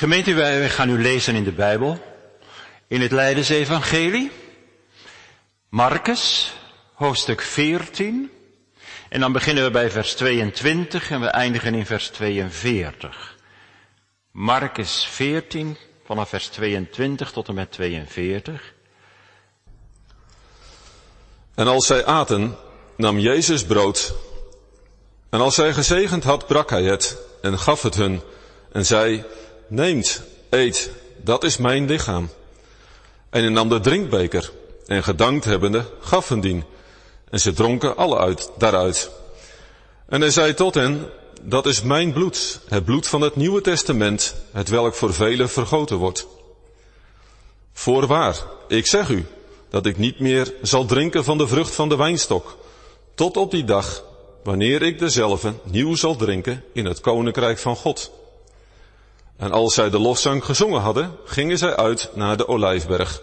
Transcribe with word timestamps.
Gemeente, 0.00 0.34
wij 0.34 0.70
gaan 0.70 0.88
nu 0.88 1.02
lezen 1.02 1.34
in 1.34 1.44
de 1.44 1.52
Bijbel. 1.52 1.98
In 2.86 3.00
het 3.00 3.12
Leidensevangelie. 3.12 4.30
Marcus, 5.68 6.52
hoofdstuk 6.94 7.40
14. 7.40 8.30
En 9.08 9.20
dan 9.20 9.32
beginnen 9.32 9.64
we 9.64 9.70
bij 9.70 9.90
vers 9.90 10.14
22 10.14 11.10
en 11.10 11.20
we 11.20 11.26
eindigen 11.26 11.74
in 11.74 11.86
vers 11.86 12.08
42. 12.08 13.36
Marcus 14.30 15.04
14, 15.04 15.76
vanaf 16.04 16.28
vers 16.28 16.46
22 16.46 17.32
tot 17.32 17.48
en 17.48 17.54
met 17.54 17.72
42. 17.72 18.74
En 21.54 21.66
als 21.66 21.86
zij 21.86 22.04
aten, 22.04 22.56
nam 22.96 23.18
Jezus 23.18 23.64
brood. 23.64 24.14
En 25.30 25.40
als 25.40 25.56
hij 25.56 25.72
gezegend 25.72 26.24
had, 26.24 26.46
brak 26.46 26.70
hij 26.70 26.82
het 26.82 27.16
en 27.42 27.58
gaf 27.58 27.82
het 27.82 27.94
hun 27.94 28.20
en 28.72 28.86
zei, 28.86 29.24
neemt, 29.70 30.22
eet, 30.48 30.90
dat 31.16 31.44
is 31.44 31.56
mijn 31.56 31.86
lichaam. 31.86 32.28
En 33.30 33.42
hij 33.42 33.50
nam 33.50 33.68
de 33.68 33.80
drinkbeker 33.80 34.52
en 34.86 35.02
gedankt 35.02 35.44
hebbende 35.44 35.84
gaf 36.00 36.28
hen 36.28 36.40
dien. 36.40 36.64
En 37.30 37.40
ze 37.40 37.52
dronken 37.52 37.96
alle 37.96 38.18
uit, 38.18 38.50
daaruit. 38.58 39.10
En 40.06 40.20
hij 40.20 40.30
zei 40.30 40.54
tot 40.54 40.74
hen, 40.74 41.08
dat 41.42 41.66
is 41.66 41.82
mijn 41.82 42.12
bloed, 42.12 42.60
het 42.68 42.84
bloed 42.84 43.06
van 43.06 43.20
het 43.20 43.36
Nieuwe 43.36 43.60
Testament, 43.60 44.34
het 44.52 44.68
welk 44.68 44.94
voor 44.94 45.14
velen 45.14 45.48
vergoten 45.48 45.96
wordt. 45.96 46.26
Voorwaar, 47.72 48.36
ik 48.68 48.86
zeg 48.86 49.08
u, 49.08 49.26
dat 49.68 49.86
ik 49.86 49.98
niet 49.98 50.20
meer 50.20 50.54
zal 50.62 50.84
drinken 50.84 51.24
van 51.24 51.38
de 51.38 51.48
vrucht 51.48 51.74
van 51.74 51.88
de 51.88 51.96
wijnstok, 51.96 52.56
tot 53.14 53.36
op 53.36 53.50
die 53.50 53.64
dag, 53.64 54.04
wanneer 54.42 54.82
ik 54.82 54.98
dezelfde 54.98 55.52
nieuw 55.62 55.94
zal 55.94 56.16
drinken 56.16 56.64
in 56.72 56.84
het 56.84 57.00
koninkrijk 57.00 57.58
van 57.58 57.76
God. 57.76 58.10
En 59.40 59.52
als 59.52 59.74
zij 59.74 59.90
de 59.90 59.98
lofzang 59.98 60.44
gezongen 60.44 60.80
hadden, 60.80 61.16
gingen 61.24 61.58
zij 61.58 61.76
uit 61.76 62.10
naar 62.14 62.36
de 62.36 62.48
olijfberg. 62.48 63.22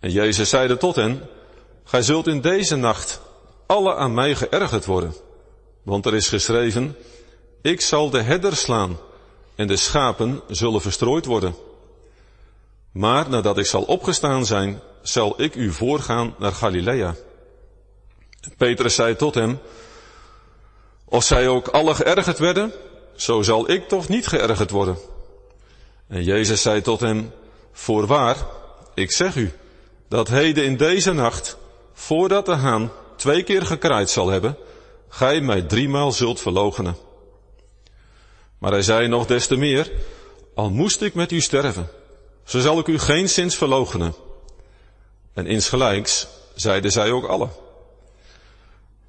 En 0.00 0.10
Jezus 0.10 0.48
zeide 0.48 0.76
tot 0.76 0.96
hen, 0.96 1.28
gij 1.84 2.02
zult 2.02 2.26
in 2.26 2.40
deze 2.40 2.76
nacht 2.76 3.20
alle 3.66 3.94
aan 3.94 4.14
mij 4.14 4.34
geërgerd 4.34 4.84
worden. 4.84 5.14
Want 5.82 6.06
er 6.06 6.14
is 6.14 6.28
geschreven, 6.28 6.96
ik 7.60 7.80
zal 7.80 8.10
de 8.10 8.20
herder 8.20 8.56
slaan 8.56 8.98
en 9.54 9.66
de 9.66 9.76
schapen 9.76 10.40
zullen 10.48 10.80
verstrooid 10.80 11.24
worden. 11.24 11.54
Maar 12.92 13.28
nadat 13.28 13.58
ik 13.58 13.66
zal 13.66 13.82
opgestaan 13.82 14.46
zijn, 14.46 14.80
zal 15.02 15.42
ik 15.42 15.54
u 15.54 15.72
voorgaan 15.72 16.34
naar 16.38 16.52
Galilea. 16.52 17.14
Petrus 18.56 18.94
zei 18.94 19.16
tot 19.16 19.34
hem, 19.34 19.58
of 21.04 21.24
zij 21.24 21.48
ook 21.48 21.68
alle 21.68 21.94
geërgerd 21.94 22.38
werden, 22.38 22.72
zo 23.14 23.42
zal 23.42 23.70
ik 23.70 23.88
toch 23.88 24.08
niet 24.08 24.26
geërgerd 24.26 24.70
worden. 24.70 24.98
En 26.08 26.24
Jezus 26.24 26.62
zei 26.62 26.80
tot 26.80 27.00
hem, 27.00 27.32
voorwaar, 27.72 28.36
ik 28.94 29.12
zeg 29.12 29.36
u, 29.36 29.52
dat 30.08 30.28
heden 30.28 30.64
in 30.64 30.76
deze 30.76 31.12
nacht, 31.12 31.56
voordat 31.92 32.46
de 32.46 32.54
haan 32.54 32.92
twee 33.16 33.42
keer 33.42 33.66
gekraaid 33.66 34.10
zal 34.10 34.28
hebben, 34.28 34.56
gij 35.08 35.40
mij 35.40 35.62
driemaal 35.62 36.12
zult 36.12 36.40
verloochenen. 36.40 36.96
Maar 38.58 38.70
hij 38.70 38.82
zei 38.82 39.08
nog 39.08 39.26
des 39.26 39.46
te 39.46 39.56
meer, 39.56 39.92
al 40.54 40.70
moest 40.70 41.02
ik 41.02 41.14
met 41.14 41.32
u 41.32 41.40
sterven, 41.40 41.88
zo 42.44 42.60
zal 42.60 42.78
ik 42.78 42.86
u 42.86 42.98
geen 42.98 43.28
zins 43.28 43.56
verloochenen. 43.56 44.14
En 45.34 45.46
insgelijks 45.46 46.26
zeiden 46.54 46.92
zij 46.92 47.10
ook 47.10 47.26
alle. 47.26 47.48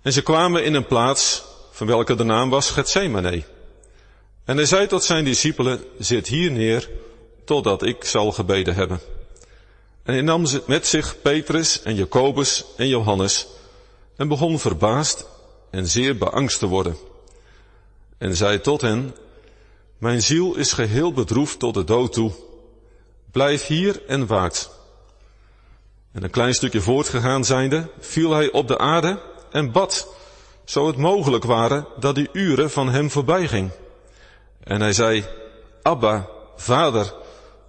En 0.01 0.13
ze 0.13 0.21
kwamen 0.21 0.63
in 0.63 0.73
een 0.73 0.85
plaats 0.85 1.43
van 1.71 1.87
welke 1.87 2.15
de 2.15 2.23
naam 2.23 2.49
was 2.49 2.69
Gethsemane. 2.69 3.43
En 4.45 4.55
hij 4.55 4.65
zei 4.65 4.87
tot 4.87 5.03
zijn 5.03 5.23
discipelen, 5.23 5.83
zit 5.99 6.27
hier 6.27 6.51
neer, 6.51 6.89
totdat 7.45 7.83
ik 7.83 8.03
zal 8.03 8.31
gebeden 8.31 8.75
hebben. 8.75 8.99
En 10.03 10.13
hij 10.13 10.21
nam 10.21 10.45
met 10.67 10.87
zich 10.87 11.21
Petrus 11.21 11.81
en 11.81 11.95
Jacobus 11.95 12.65
en 12.77 12.87
Johannes 12.87 13.47
en 14.15 14.27
begon 14.27 14.59
verbaasd 14.59 15.25
en 15.69 15.87
zeer 15.87 16.17
beangst 16.17 16.59
te 16.59 16.67
worden. 16.67 16.97
En 18.17 18.35
zei 18.35 18.61
tot 18.61 18.81
hen, 18.81 19.15
mijn 19.97 20.21
ziel 20.21 20.55
is 20.55 20.73
geheel 20.73 21.13
bedroefd 21.13 21.59
tot 21.59 21.73
de 21.73 21.83
dood 21.83 22.13
toe. 22.13 22.31
Blijf 23.31 23.65
hier 23.65 24.01
en 24.07 24.27
waakt. 24.27 24.69
En 26.11 26.23
een 26.23 26.29
klein 26.29 26.53
stukje 26.53 26.81
voortgegaan 26.81 27.45
zijnde, 27.45 27.89
viel 27.99 28.31
hij 28.31 28.51
op 28.51 28.67
de 28.67 28.77
aarde 28.77 29.21
en 29.51 29.71
bad, 29.71 30.07
zo 30.65 30.87
het 30.87 30.97
mogelijk 30.97 31.43
ware 31.43 31.87
dat 31.99 32.15
die 32.15 32.29
uren 32.31 32.71
van 32.71 32.89
hem 32.89 33.11
voorbij 33.11 33.47
ging. 33.47 33.71
En 34.63 34.81
hij 34.81 34.93
zei, 34.93 35.25
Abba, 35.81 36.29
vader, 36.55 37.13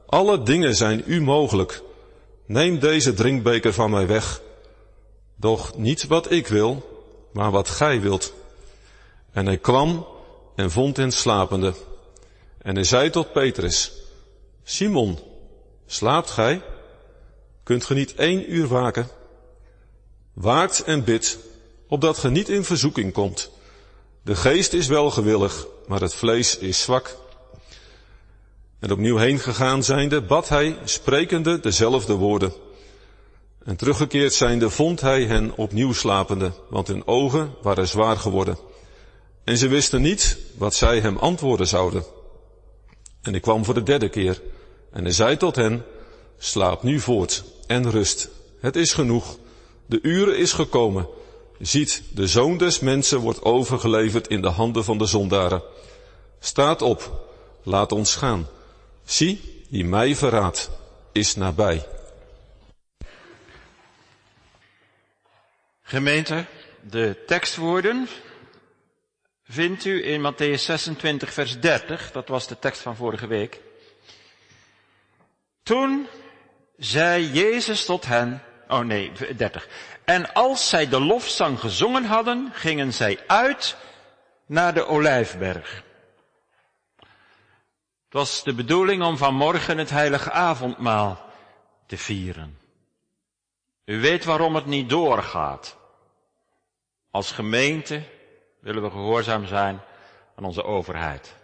alle 0.07 0.43
dingen 0.43 0.75
zijn 0.75 1.03
u 1.07 1.23
mogelijk. 1.23 1.83
Neem 2.47 2.79
deze 2.79 3.15
drinkbeker 3.15 3.73
van 3.73 3.91
mij 3.91 4.07
weg. 4.07 4.41
Doch 5.37 5.77
niet 5.77 6.07
wat 6.07 6.31
ik 6.31 6.47
wil, 6.47 7.01
maar 7.33 7.51
wat 7.51 7.69
gij 7.69 8.01
wilt. 8.01 8.33
En 9.33 9.47
hij 9.47 9.59
kwam 9.59 10.07
en 10.55 10.71
vond 10.71 10.97
hen 10.97 11.13
slapende. 11.13 11.75
En 12.59 12.75
hij 12.75 12.85
zei 12.85 13.11
tot 13.11 13.33
Petrus, 13.33 13.93
Simon, 14.63 15.19
slaapt 15.87 16.31
gij? 16.31 16.63
Kunt 17.63 17.85
ge 17.85 17.95
niet 17.95 18.15
één 18.15 18.53
uur 18.53 18.69
waken? 18.69 19.09
Waakt 20.33 20.85
en 20.85 21.05
bid, 21.05 21.39
opdat 21.89 22.19
ge 22.19 22.31
niet 22.31 22.49
in 22.49 22.65
verzoeking 22.65 23.13
komt. 23.13 23.51
De 24.23 24.35
geest 24.35 24.73
is 24.73 24.87
wel 24.87 25.11
gewillig, 25.11 25.67
maar 25.87 26.01
het 26.01 26.15
vlees 26.15 26.59
is 26.59 26.83
zwak. 26.83 27.17
En 28.79 28.93
opnieuw 28.93 29.17
heen 29.17 29.39
gegaan 29.39 29.85
zijnde, 29.85 30.23
bad 30.23 30.49
hij, 30.49 30.79
sprekende 30.85 31.61
dezelfde 31.61 32.15
woorden. 32.15 32.53
En 33.65 33.77
teruggekeerd 33.77 34.33
zijnde, 34.33 34.71
vond 34.71 35.01
hij 35.01 35.25
hen 35.25 35.57
opnieuw 35.57 35.93
slapende, 35.93 36.53
want 36.69 36.89
hun 36.89 37.07
ogen 37.07 37.55
waren 37.63 37.89
zwaar 37.89 38.17
geworden. 38.17 38.59
En 39.45 39.59
ze 39.59 39.69
wisten 39.69 40.03
niet 40.03 40.39
wat 40.57 40.75
zij 40.75 41.01
hem 41.01 41.17
antwoorden 41.17 41.67
zouden. 41.67 42.05
En 43.23 43.31
hij 43.31 43.41
kwam 43.41 43.65
voor 43.65 43.75
de 43.75 43.83
derde 43.83 44.09
keer, 44.09 44.43
en 44.91 45.03
hij 45.03 45.13
zei 45.13 45.37
tot 45.37 45.57
hen, 45.57 45.85
slaap 46.39 46.83
nu 46.83 47.01
voort 47.01 47.45
en 47.67 47.91
rust. 47.91 48.29
Het 48.61 48.77
is 48.77 48.93
genoeg. 48.93 49.39
De 49.87 49.99
uren 50.03 50.39
is 50.39 50.53
gekomen. 50.53 51.09
Ziet, 51.67 52.03
de 52.13 52.27
zoon 52.27 52.57
des 52.57 52.81
mensen 52.81 53.19
wordt 53.19 53.43
overgeleverd 53.43 54.29
in 54.29 54.43
de 54.43 54.49
handen 54.49 54.85
van 54.85 54.99
de 54.99 55.07
zondaren. 55.07 55.63
Staat 56.41 56.83
op, 56.83 57.29
laat 57.63 57.93
ons 57.93 58.17
gaan. 58.17 58.49
Zie, 59.05 59.65
die 59.69 59.85
mij 59.85 60.17
verraadt, 60.17 60.71
is 61.13 61.37
nabij. 61.37 61.87
Gemeente, 65.83 66.47
de 66.81 67.23
tekstwoorden 67.27 68.09
vindt 69.45 69.85
u 69.85 70.07
in 70.07 70.33
Matthäus 70.33 70.61
26, 70.61 71.33
vers 71.33 71.61
30. 71.61 72.13
Dat 72.13 72.29
was 72.29 72.47
de 72.47 72.59
tekst 72.59 72.81
van 72.81 72.97
vorige 72.97 73.27
week. 73.27 73.61
Toen 75.63 76.07
zei 76.77 77.31
Jezus 77.33 77.85
tot 77.85 78.05
hen, 78.07 78.43
oh 78.69 78.81
nee, 78.81 79.13
30. 79.37 79.69
En 80.05 80.33
als 80.33 80.69
zij 80.69 80.89
de 80.89 81.01
lofzang 81.01 81.61
gezongen 81.61 82.05
hadden, 82.05 82.51
gingen 82.53 82.93
zij 82.93 83.19
uit 83.27 83.77
naar 84.47 84.75
de 84.75 84.87
olijfberg. 84.87 85.83
Het 88.05 88.23
was 88.23 88.43
de 88.43 88.55
bedoeling 88.55 89.03
om 89.03 89.17
vanmorgen 89.17 89.79
het 89.79 89.91
heilige 89.91 90.31
avondmaal 90.31 91.25
te 91.87 91.97
vieren. 91.97 92.59
U 93.85 94.01
weet 94.01 94.25
waarom 94.25 94.55
het 94.55 94.67
niet 94.67 94.89
doorgaat. 94.89 95.77
Als 97.11 97.33
gemeente 97.33 98.03
willen 98.61 98.83
we 98.83 98.91
gehoorzaam 98.91 99.47
zijn 99.47 99.81
aan 100.37 100.45
onze 100.45 100.65
overheid. 100.65 101.35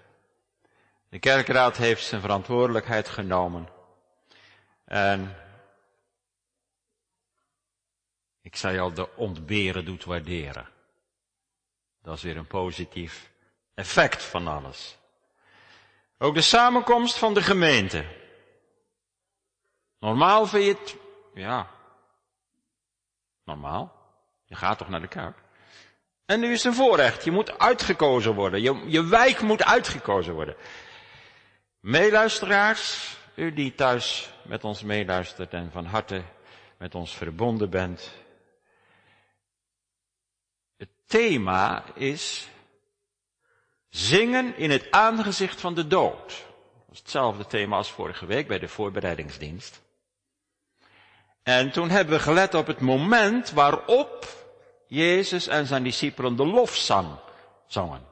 De 1.08 1.18
kerkraad 1.18 1.76
heeft 1.76 2.04
zijn 2.04 2.20
verantwoordelijkheid 2.20 3.08
genomen. 3.08 3.68
En 4.84 5.36
ik 8.50 8.56
zei 8.56 8.78
al, 8.78 8.94
de 8.94 9.16
ontberen 9.16 9.84
doet 9.84 10.04
waarderen. 10.04 10.68
Dat 12.02 12.16
is 12.16 12.22
weer 12.22 12.36
een 12.36 12.46
positief 12.46 13.30
effect 13.74 14.22
van 14.22 14.48
alles. 14.48 14.98
Ook 16.18 16.34
de 16.34 16.40
samenkomst 16.40 17.18
van 17.18 17.34
de 17.34 17.42
gemeente. 17.42 18.04
Normaal 19.98 20.46
vind 20.46 20.64
je 20.64 20.70
het, 20.70 20.96
ja, 21.34 21.70
normaal. 23.44 23.92
Je 24.44 24.54
gaat 24.54 24.78
toch 24.78 24.88
naar 24.88 25.00
de 25.00 25.08
kerk? 25.08 25.38
En 26.24 26.40
nu 26.40 26.52
is 26.52 26.62
het 26.62 26.72
een 26.72 26.78
voorrecht. 26.78 27.24
Je 27.24 27.30
moet 27.30 27.58
uitgekozen 27.58 28.34
worden. 28.34 28.62
Je, 28.62 28.84
je 28.86 29.04
wijk 29.04 29.40
moet 29.40 29.64
uitgekozen 29.64 30.34
worden. 30.34 30.56
Meeluisteraars, 31.80 33.16
u 33.34 33.52
die 33.52 33.74
thuis 33.74 34.32
met 34.42 34.64
ons 34.64 34.82
meeluistert 34.82 35.52
en 35.52 35.70
van 35.72 35.84
harte 35.84 36.22
met 36.78 36.94
ons 36.94 37.16
verbonden 37.16 37.70
bent. 37.70 38.19
Thema 41.10 41.84
is 41.94 42.48
zingen 43.88 44.56
in 44.56 44.70
het 44.70 44.90
aangezicht 44.90 45.60
van 45.60 45.74
de 45.74 45.86
dood. 45.86 46.28
Dat 46.86 46.92
is 46.92 46.98
hetzelfde 46.98 47.46
thema 47.46 47.76
als 47.76 47.90
vorige 47.90 48.26
week 48.26 48.48
bij 48.48 48.58
de 48.58 48.68
voorbereidingsdienst. 48.68 49.80
En 51.42 51.70
toen 51.70 51.90
hebben 51.90 52.14
we 52.14 52.22
gelet 52.22 52.54
op 52.54 52.66
het 52.66 52.80
moment 52.80 53.50
waarop 53.50 54.28
Jezus 54.86 55.46
en 55.46 55.66
zijn 55.66 55.82
discipelen 55.82 56.36
de 56.36 56.46
lofzang 56.46 57.08
zongen. 57.66 58.06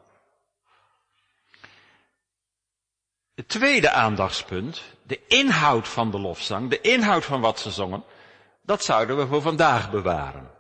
Het 3.35 3.49
tweede 3.49 3.91
aandachtspunt, 3.91 4.83
de 5.03 5.21
inhoud 5.27 5.89
van 5.89 6.11
de 6.11 6.19
lofzang, 6.19 6.71
de 6.71 6.81
inhoud 6.81 7.25
van 7.25 7.41
wat 7.41 7.61
ze 7.61 7.71
zongen, 7.71 8.05
dat 8.63 8.85
zouden 8.85 9.17
we 9.17 9.27
voor 9.27 9.43
vandaag 9.43 9.91
bewaren. 9.91 10.51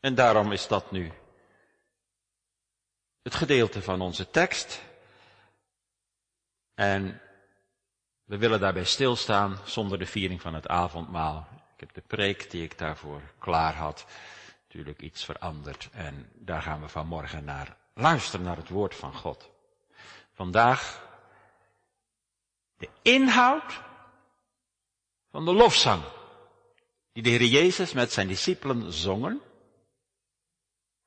En 0.00 0.14
daarom 0.14 0.52
is 0.52 0.66
dat 0.66 0.90
nu 0.90 1.12
het 3.22 3.34
gedeelte 3.34 3.82
van 3.82 4.00
onze 4.00 4.30
tekst. 4.30 4.82
En 6.74 7.20
we 8.24 8.38
willen 8.38 8.60
daarbij 8.60 8.84
stilstaan 8.84 9.58
zonder 9.64 9.98
de 9.98 10.06
viering 10.06 10.40
van 10.40 10.54
het 10.54 10.68
avondmaal. 10.68 11.48
Ik 11.74 11.80
heb 11.80 11.94
de 11.94 12.16
preek 12.16 12.50
die 12.50 12.62
ik 12.62 12.78
daarvoor 12.78 13.22
klaar 13.38 13.74
had 13.74 14.06
natuurlijk 14.62 15.02
iets 15.02 15.24
veranderd. 15.24 15.88
En 15.92 16.30
daar 16.34 16.62
gaan 16.62 16.80
we 16.80 16.88
vanmorgen 16.88 17.44
naar 17.44 17.76
luisteren, 17.94 18.46
naar 18.46 18.56
het 18.56 18.68
woord 18.68 18.94
van 18.94 19.14
God. 19.14 19.50
Vandaag 20.32 21.08
de 22.76 22.88
inhoud 23.02 23.80
van 25.30 25.44
de 25.44 25.52
lofzang. 25.52 26.02
Die 27.12 27.22
de 27.22 27.28
Heer 27.28 27.44
Jezus 27.44 27.92
met 27.92 28.12
zijn 28.12 28.28
discipelen 28.28 28.92
zongen. 28.92 29.40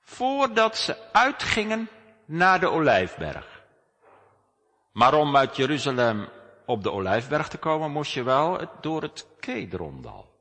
Voordat 0.01 0.77
ze 0.77 1.12
uitgingen 1.13 1.89
naar 2.25 2.59
de 2.59 2.69
Olijfberg. 2.69 3.63
Maar 4.91 5.13
om 5.13 5.37
uit 5.37 5.55
Jeruzalem 5.55 6.29
op 6.65 6.83
de 6.83 6.91
Olijfberg 6.91 7.47
te 7.47 7.57
komen, 7.57 7.91
moest 7.91 8.13
je 8.13 8.23
wel 8.23 8.69
door 8.81 9.01
het 9.01 9.27
Kedrondal. 9.39 10.31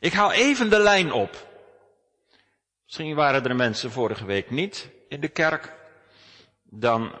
Ik 0.00 0.12
haal 0.12 0.32
even 0.32 0.70
de 0.70 0.78
lijn 0.78 1.12
op. 1.12 1.46
Misschien 2.84 3.14
waren 3.14 3.44
er 3.44 3.56
mensen 3.56 3.90
vorige 3.90 4.24
week 4.24 4.50
niet 4.50 4.90
in 5.08 5.20
de 5.20 5.28
kerk. 5.28 5.74
Dan 6.62 7.12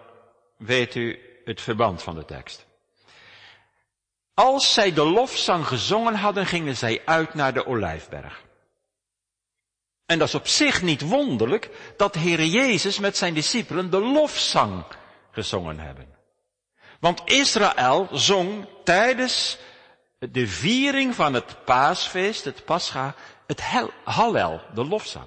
weet 0.56 0.94
u 0.94 1.20
het 1.44 1.60
verband 1.60 2.02
van 2.02 2.14
de 2.14 2.24
tekst. 2.24 2.66
Als 4.34 4.74
zij 4.74 4.92
de 4.92 5.04
lofzang 5.04 5.66
gezongen 5.66 6.14
hadden, 6.14 6.46
gingen 6.46 6.76
zij 6.76 7.02
uit 7.04 7.34
naar 7.34 7.54
de 7.54 7.66
Olijfberg. 7.66 8.45
En 10.06 10.18
dat 10.18 10.28
is 10.28 10.34
op 10.34 10.46
zich 10.46 10.82
niet 10.82 11.00
wonderlijk 11.00 11.70
dat 11.96 12.12
de 12.12 12.18
Heer 12.18 12.44
Jezus 12.44 12.98
met 12.98 13.16
zijn 13.16 13.34
discipelen 13.34 13.90
de 13.90 14.00
lofzang 14.00 14.84
gezongen 15.30 15.78
hebben. 15.78 16.14
Want 17.00 17.22
Israël 17.24 18.08
zong 18.12 18.66
tijdens 18.84 19.58
de 20.18 20.46
viering 20.46 21.14
van 21.14 21.34
het 21.34 21.64
paasfeest, 21.64 22.44
het 22.44 22.64
pascha, 22.64 23.14
het 23.46 23.60
Hallel, 24.04 24.60
de 24.74 24.84
lofzang. 24.84 25.26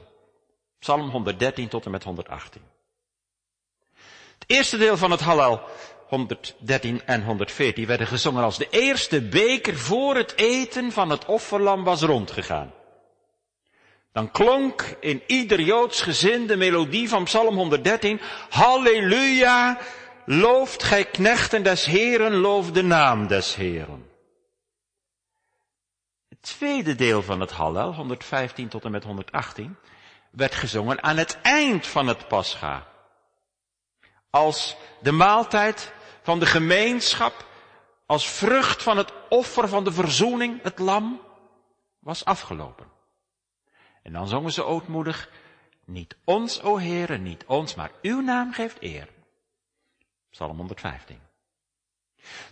Psalm 0.80 1.10
113 1.10 1.68
tot 1.68 1.86
en 1.86 1.92
met 1.92 2.04
118. 2.04 2.62
Het 4.34 4.44
eerste 4.48 4.78
deel 4.78 4.98
van 4.98 5.12
het 5.12 5.20
Hallel, 5.20 5.62
113 6.08 7.06
en 7.06 7.24
114, 7.24 7.86
werden 7.86 8.08
gezongen 8.08 8.44
als 8.44 8.58
de 8.58 8.70
eerste 8.70 9.22
beker 9.22 9.78
voor 9.78 10.16
het 10.16 10.36
eten 10.36 10.92
van 10.92 11.10
het 11.10 11.26
offerlam 11.26 11.84
was 11.84 12.02
rondgegaan. 12.02 12.74
Dan 14.20 14.32
klonk 14.32 14.82
in 15.00 15.24
ieder 15.28 15.62
Joods 15.62 16.02
gezin 16.02 16.48
de 16.48 16.58
melodie 16.58 17.10
van 17.10 17.24
Psalm 17.24 17.56
113, 17.56 18.22
Halleluja, 18.50 19.78
looft 20.26 20.84
gij 20.84 21.06
knechten 21.06 21.64
des 21.64 21.86
Heren, 21.86 22.36
loof 22.36 22.72
de 22.72 22.84
naam 22.84 23.28
des 23.28 23.56
Heren. 23.56 24.10
Het 26.30 26.42
tweede 26.42 26.96
deel 26.96 27.24
van 27.24 27.40
het 27.40 27.52
Hallel, 27.52 27.94
115 27.94 28.68
tot 28.68 28.86
en 28.86 28.92
met 28.92 29.04
118, 29.04 29.76
werd 30.32 30.56
gezongen 30.56 31.04
aan 31.04 31.18
het 31.18 31.38
eind 31.42 31.88
van 31.88 32.08
het 32.08 32.28
Pascha. 32.28 32.88
Als 34.30 34.76
de 35.02 35.12
maaltijd 35.12 35.94
van 36.22 36.40
de 36.40 36.46
gemeenschap, 36.46 37.46
als 38.06 38.30
vrucht 38.30 38.84
van 38.84 38.98
het 38.98 39.14
offer 39.30 39.68
van 39.68 39.84
de 39.84 39.92
verzoening, 39.92 40.64
het 40.64 40.80
lam, 40.80 41.22
was 42.00 42.26
afgelopen. 42.26 42.99
En 44.04 44.14
dan 44.14 44.28
zongen 44.28 44.52
ze 44.52 44.64
ootmoedig, 44.64 45.30
niet 45.86 46.16
ons, 46.24 46.62
o 46.62 46.80
Heere, 46.80 47.18
niet 47.18 47.44
ons, 47.46 47.76
maar 47.76 47.92
uw 48.02 48.22
naam 48.22 48.54
geeft 48.54 48.78
eer. 48.80 49.08
Psalm 50.30 50.58
115. 50.58 51.20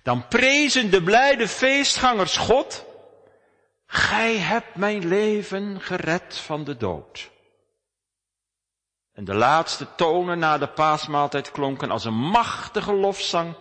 Dan 0.03 0.27
prezen 0.27 0.91
de 0.91 1.03
blijde 1.03 1.47
feestgangers 1.47 2.37
God, 2.37 2.85
Gij 3.89 4.37
hebt 4.37 4.75
mijn 4.75 5.07
leven 5.07 5.81
gered 5.81 6.37
van 6.37 6.63
de 6.63 6.77
dood. 6.77 7.29
En 9.13 9.25
de 9.25 9.33
laatste 9.33 9.87
tonen 9.95 10.39
na 10.39 10.57
de 10.57 10.67
paasmaaltijd 10.67 11.51
klonken 11.51 11.91
als 11.91 12.05
een 12.05 12.19
machtige 12.19 12.93
lofzang. 12.93 13.55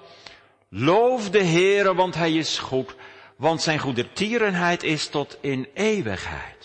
Loof 0.68 1.30
de 1.30 1.44
Heere, 1.44 1.94
want 1.94 2.14
Hij 2.14 2.32
is 2.32 2.58
goed, 2.58 2.94
want 3.36 3.62
Zijn 3.62 3.78
goedertierenheid 3.78 4.82
is 4.82 5.08
tot 5.08 5.38
in 5.40 5.68
eeuwigheid. 5.74 6.55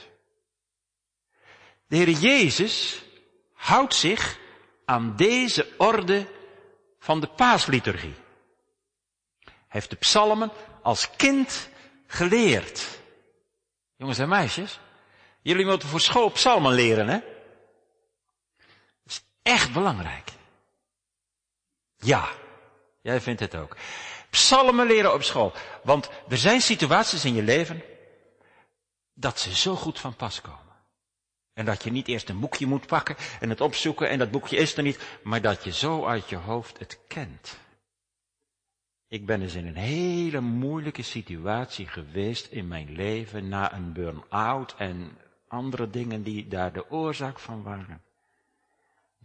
De 1.91 1.97
Heer 1.97 2.09
Jezus 2.09 3.03
houdt 3.53 3.95
zich 3.95 4.39
aan 4.85 5.15
deze 5.15 5.73
orde 5.77 6.27
van 6.99 7.19
de 7.19 7.27
paasliturgie. 7.27 8.15
Hij 9.43 9.53
heeft 9.67 9.89
de 9.89 9.95
psalmen 9.95 10.51
als 10.81 11.15
kind 11.15 11.69
geleerd. 12.07 12.87
Jongens 13.95 14.17
en 14.17 14.29
meisjes, 14.29 14.79
jullie 15.41 15.65
moeten 15.65 15.89
voor 15.89 16.01
school 16.01 16.29
psalmen 16.29 16.73
leren, 16.73 17.07
hè? 17.07 17.19
echt 19.41 19.73
belangrijk. 19.73 20.31
Ja, 21.97 22.29
jij 23.01 23.21
vindt 23.21 23.39
het 23.39 23.55
ook. 23.55 23.77
Psalmen 24.29 24.87
leren 24.87 25.13
op 25.13 25.23
school. 25.23 25.53
Want 25.83 26.09
er 26.29 26.37
zijn 26.37 26.61
situaties 26.61 27.25
in 27.25 27.33
je 27.33 27.43
leven 27.43 27.83
dat 29.13 29.39
ze 29.39 29.55
zo 29.55 29.75
goed 29.75 29.99
van 29.99 30.15
pas 30.15 30.41
komen. 30.41 30.70
En 31.61 31.67
dat 31.67 31.83
je 31.83 31.91
niet 31.91 32.07
eerst 32.07 32.29
een 32.29 32.39
boekje 32.39 32.65
moet 32.65 32.85
pakken 32.87 33.15
en 33.39 33.49
het 33.49 33.61
opzoeken 33.61 34.09
en 34.09 34.19
dat 34.19 34.31
boekje 34.31 34.57
is 34.57 34.77
er 34.77 34.83
niet, 34.83 35.19
maar 35.23 35.41
dat 35.41 35.63
je 35.63 35.71
zo 35.71 36.05
uit 36.05 36.29
je 36.29 36.35
hoofd 36.35 36.79
het 36.79 36.99
kent. 37.07 37.59
Ik 39.07 39.25
ben 39.25 39.41
eens 39.41 39.53
in 39.53 39.67
een 39.67 39.75
hele 39.75 40.39
moeilijke 40.39 41.01
situatie 41.01 41.87
geweest 41.87 42.45
in 42.51 42.67
mijn 42.67 42.91
leven 42.91 43.47
na 43.49 43.73
een 43.73 43.93
burn-out 43.93 44.75
en 44.77 45.17
andere 45.47 45.89
dingen 45.89 46.23
die 46.23 46.47
daar 46.47 46.73
de 46.73 46.89
oorzaak 46.91 47.39
van 47.39 47.63
waren. 47.63 48.01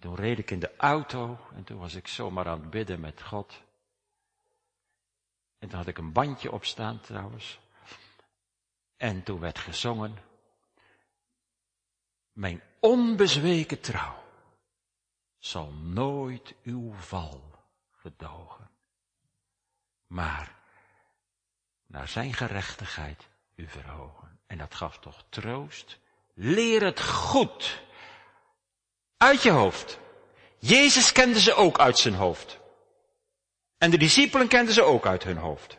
Toen 0.01 0.15
reed 0.15 0.39
ik 0.39 0.51
in 0.51 0.61
de 0.61 0.77
auto 0.77 1.39
en 1.55 1.65
toen 1.65 1.79
was 1.79 1.95
ik 1.95 2.09
zomaar 2.09 2.47
aan 2.49 2.61
het 2.61 2.71
bidden 2.71 3.01
met 3.01 3.23
God. 3.23 3.63
En 5.59 5.69
toen 5.69 5.79
had 5.79 5.89
ik 5.89 5.99
een 5.99 6.13
bandje 6.13 6.53
opstaan 6.53 7.01
trouwens. 7.01 7.59
En 8.97 9.23
toen 9.23 9.41
werd 9.41 9.59
gezongen. 9.59 10.26
Mijn 12.37 12.63
onbezweken 12.81 13.81
trouw 13.81 14.23
zal 15.39 15.73
nooit 15.73 16.55
uw 16.63 16.93
val 16.93 17.41
gedogen. 17.91 18.71
Maar 20.07 20.55
naar 21.87 22.09
zijn 22.09 22.35
gerechtigheid 22.35 23.29
u 23.55 23.69
verhogen. 23.69 24.41
En 24.47 24.59
dat 24.59 24.75
gaf 24.75 24.99
toch 24.99 25.25
troost. 25.29 25.99
Leer 26.35 26.85
het 26.85 27.03
goed 27.03 27.83
uit 29.17 29.43
je 29.43 29.51
hoofd. 29.51 29.99
Jezus 30.59 31.13
kende 31.13 31.41
ze 31.41 31.55
ook 31.55 31.79
uit 31.79 31.99
zijn 31.99 32.15
hoofd. 32.15 32.59
En 33.79 33.91
de 33.91 33.99
discipelen 33.99 34.49
kenden 34.49 34.75
ze 34.75 34.83
ook 34.83 35.07
uit 35.07 35.25
hun 35.25 35.39
hoofd. 35.39 35.79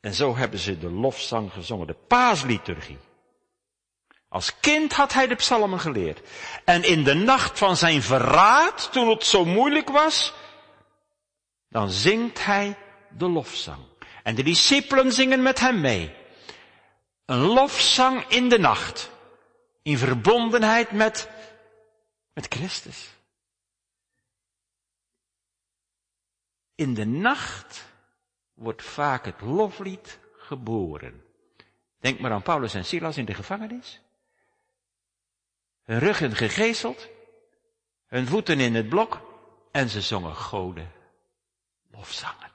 En 0.00 0.14
zo 0.14 0.36
hebben 0.36 0.58
ze 0.58 0.78
de 0.78 0.90
lofzang 0.90 1.52
gezongen, 1.52 1.86
de 1.86 1.94
paasliturgie. 2.06 3.08
Als 4.30 4.60
kind 4.60 4.92
had 4.92 5.12
hij 5.12 5.26
de 5.26 5.34
psalmen 5.34 5.80
geleerd. 5.80 6.20
En 6.64 6.82
in 6.82 7.04
de 7.04 7.14
nacht 7.14 7.58
van 7.58 7.76
zijn 7.76 8.02
verraad, 8.02 8.92
toen 8.92 9.08
het 9.08 9.24
zo 9.24 9.44
moeilijk 9.44 9.88
was, 9.88 10.32
dan 11.68 11.90
zingt 11.90 12.44
hij 12.44 12.76
de 13.08 13.28
lofzang. 13.28 13.82
En 14.22 14.34
de 14.34 14.42
discipelen 14.42 15.12
zingen 15.12 15.42
met 15.42 15.60
hem 15.60 15.80
mee. 15.80 16.14
Een 17.24 17.40
lofzang 17.40 18.24
in 18.28 18.48
de 18.48 18.58
nacht. 18.58 19.10
In 19.82 19.98
verbondenheid 19.98 20.90
met 20.90 21.28
met 22.32 22.54
Christus. 22.54 23.10
In 26.74 26.94
de 26.94 27.06
nacht 27.06 27.86
wordt 28.54 28.82
vaak 28.82 29.24
het 29.24 29.40
loflied 29.40 30.18
geboren. 30.36 31.24
Denk 31.98 32.20
maar 32.20 32.32
aan 32.32 32.42
Paulus 32.42 32.74
en 32.74 32.84
Silas 32.84 33.16
in 33.16 33.24
de 33.24 33.34
gevangenis. 33.34 34.00
Hun 35.90 35.98
ruggen 35.98 36.36
gegezeld, 36.36 37.08
hun 38.06 38.26
voeten 38.26 38.60
in 38.60 38.74
het 38.74 38.88
blok 38.88 39.20
en 39.70 39.88
ze 39.88 40.00
zongen 40.00 40.34
goden 40.34 40.92
lofzangen. 41.90 42.52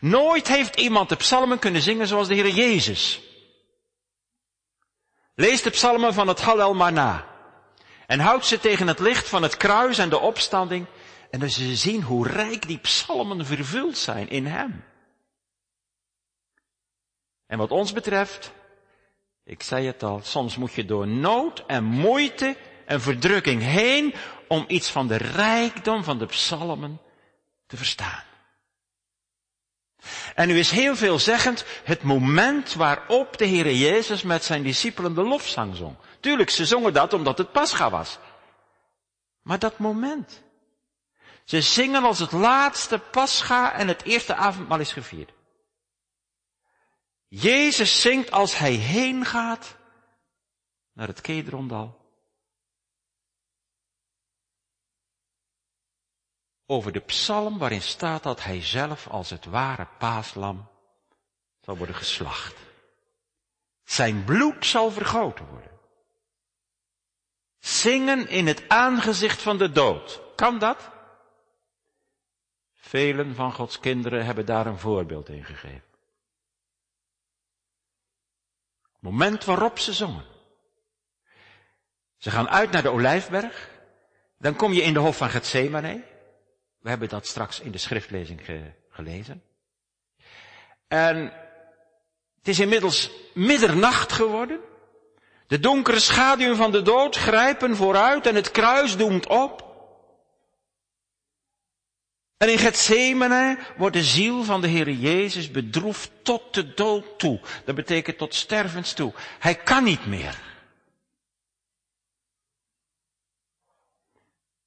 Nooit 0.00 0.48
heeft 0.48 0.76
iemand 0.76 1.08
de 1.08 1.16
psalmen 1.16 1.58
kunnen 1.58 1.82
zingen 1.82 2.06
zoals 2.06 2.28
de 2.28 2.34
Heer 2.34 2.48
Jezus. 2.48 3.20
Lees 5.34 5.62
de 5.62 5.70
psalmen 5.70 6.14
van 6.14 6.28
het 6.28 6.40
Hallel 6.40 6.74
maar 6.74 6.92
na. 6.92 7.26
En 8.06 8.20
houd 8.20 8.46
ze 8.46 8.58
tegen 8.58 8.86
het 8.86 8.98
licht 8.98 9.28
van 9.28 9.42
het 9.42 9.56
kruis 9.56 9.98
en 9.98 10.08
de 10.08 10.18
opstanding. 10.18 10.86
En 11.30 11.40
dan 11.40 11.50
ze 11.50 11.76
zien 11.76 12.02
hoe 12.02 12.28
rijk 12.28 12.66
die 12.66 12.78
psalmen 12.78 13.46
vervuld 13.46 13.98
zijn 13.98 14.28
in 14.28 14.46
hem. 14.46 14.84
En 17.46 17.58
wat 17.58 17.70
ons 17.70 17.92
betreft, 17.92 18.52
ik 19.46 19.62
zei 19.62 19.86
het 19.86 20.02
al, 20.02 20.20
soms 20.22 20.56
moet 20.56 20.72
je 20.72 20.84
door 20.84 21.06
nood 21.06 21.64
en 21.66 21.84
moeite 21.84 22.56
en 22.84 23.00
verdrukking 23.00 23.62
heen 23.62 24.14
om 24.48 24.64
iets 24.68 24.90
van 24.90 25.06
de 25.06 25.16
rijkdom 25.16 26.04
van 26.04 26.18
de 26.18 26.26
psalmen 26.26 27.00
te 27.66 27.76
verstaan. 27.76 28.22
En 30.34 30.48
nu 30.48 30.58
is 30.58 30.70
heel 30.70 30.96
veelzeggend 30.96 31.64
het 31.84 32.02
moment 32.02 32.74
waarop 32.74 33.36
de 33.38 33.46
Heere 33.46 33.78
Jezus 33.78 34.22
met 34.22 34.44
zijn 34.44 34.62
discipelen 34.62 35.14
de 35.14 35.22
lofzang 35.22 35.76
zong. 35.76 35.96
Tuurlijk, 36.20 36.50
ze 36.50 36.66
zongen 36.66 36.92
dat 36.92 37.12
omdat 37.12 37.38
het 37.38 37.52
Pascha 37.52 37.90
was. 37.90 38.18
Maar 39.42 39.58
dat 39.58 39.78
moment. 39.78 40.42
Ze 41.44 41.60
zingen 41.60 42.04
als 42.04 42.18
het 42.18 42.32
laatste 42.32 42.98
Pascha 42.98 43.72
en 43.72 43.88
het 43.88 44.02
eerste 44.02 44.34
avondmaal 44.34 44.80
is 44.80 44.92
gevierd. 44.92 45.30
Jezus 47.28 48.00
zingt 48.00 48.30
als 48.30 48.58
hij 48.58 48.72
heen 48.72 49.24
gaat 49.24 49.76
naar 50.92 51.06
het 51.06 51.20
Kedrondal. 51.20 52.04
Over 56.66 56.92
de 56.92 57.00
psalm 57.00 57.58
waarin 57.58 57.82
staat 57.82 58.22
dat 58.22 58.42
hij 58.42 58.62
zelf 58.62 59.08
als 59.08 59.30
het 59.30 59.44
ware 59.44 59.86
paaslam 59.98 60.68
zal 61.60 61.76
worden 61.76 61.94
geslacht. 61.94 62.56
Zijn 63.84 64.24
bloed 64.24 64.66
zal 64.66 64.90
vergoten 64.90 65.46
worden. 65.48 65.70
Zingen 67.58 68.28
in 68.28 68.46
het 68.46 68.68
aangezicht 68.68 69.42
van 69.42 69.58
de 69.58 69.72
dood. 69.72 70.20
Kan 70.34 70.58
dat? 70.58 70.90
Velen 72.74 73.34
van 73.34 73.52
Gods 73.52 73.80
kinderen 73.80 74.24
hebben 74.24 74.46
daar 74.46 74.66
een 74.66 74.78
voorbeeld 74.78 75.28
in 75.28 75.44
gegeven. 75.44 75.95
Moment 79.06 79.44
waarop 79.44 79.78
ze 79.78 79.92
zongen. 79.92 80.24
Ze 82.16 82.30
gaan 82.30 82.48
uit 82.48 82.70
naar 82.70 82.82
de 82.82 82.90
Olijfberg. 82.90 83.70
Dan 84.38 84.56
kom 84.56 84.72
je 84.72 84.82
in 84.82 84.92
de 84.92 84.98
hof 84.98 85.16
van 85.16 85.30
Gethsemane. 85.30 86.04
We 86.78 86.88
hebben 86.88 87.08
dat 87.08 87.26
straks 87.26 87.60
in 87.60 87.70
de 87.70 87.78
schriftlezing 87.78 88.40
gelezen. 88.90 89.42
En 90.88 91.16
het 92.38 92.48
is 92.48 92.60
inmiddels 92.60 93.10
middernacht 93.34 94.12
geworden. 94.12 94.60
De 95.46 95.60
donkere 95.60 95.98
schaduwen 95.98 96.56
van 96.56 96.70
de 96.70 96.82
dood 96.82 97.16
grijpen 97.16 97.76
vooruit 97.76 98.26
en 98.26 98.34
het 98.34 98.50
kruis 98.50 98.96
doemt 98.96 99.26
op. 99.26 99.65
En 102.36 102.50
in 102.50 102.58
Gethsemane 102.58 103.58
wordt 103.76 103.96
de 103.96 104.04
ziel 104.04 104.44
van 104.44 104.60
de 104.60 104.66
Heer 104.66 104.90
Jezus 104.90 105.50
bedroefd 105.50 106.10
tot 106.22 106.54
de 106.54 106.74
dood 106.74 107.18
toe. 107.18 107.40
Dat 107.64 107.74
betekent 107.74 108.18
tot 108.18 108.34
stervens 108.34 108.92
toe. 108.92 109.14
Hij 109.38 109.54
kan 109.54 109.84
niet 109.84 110.06
meer. 110.06 110.40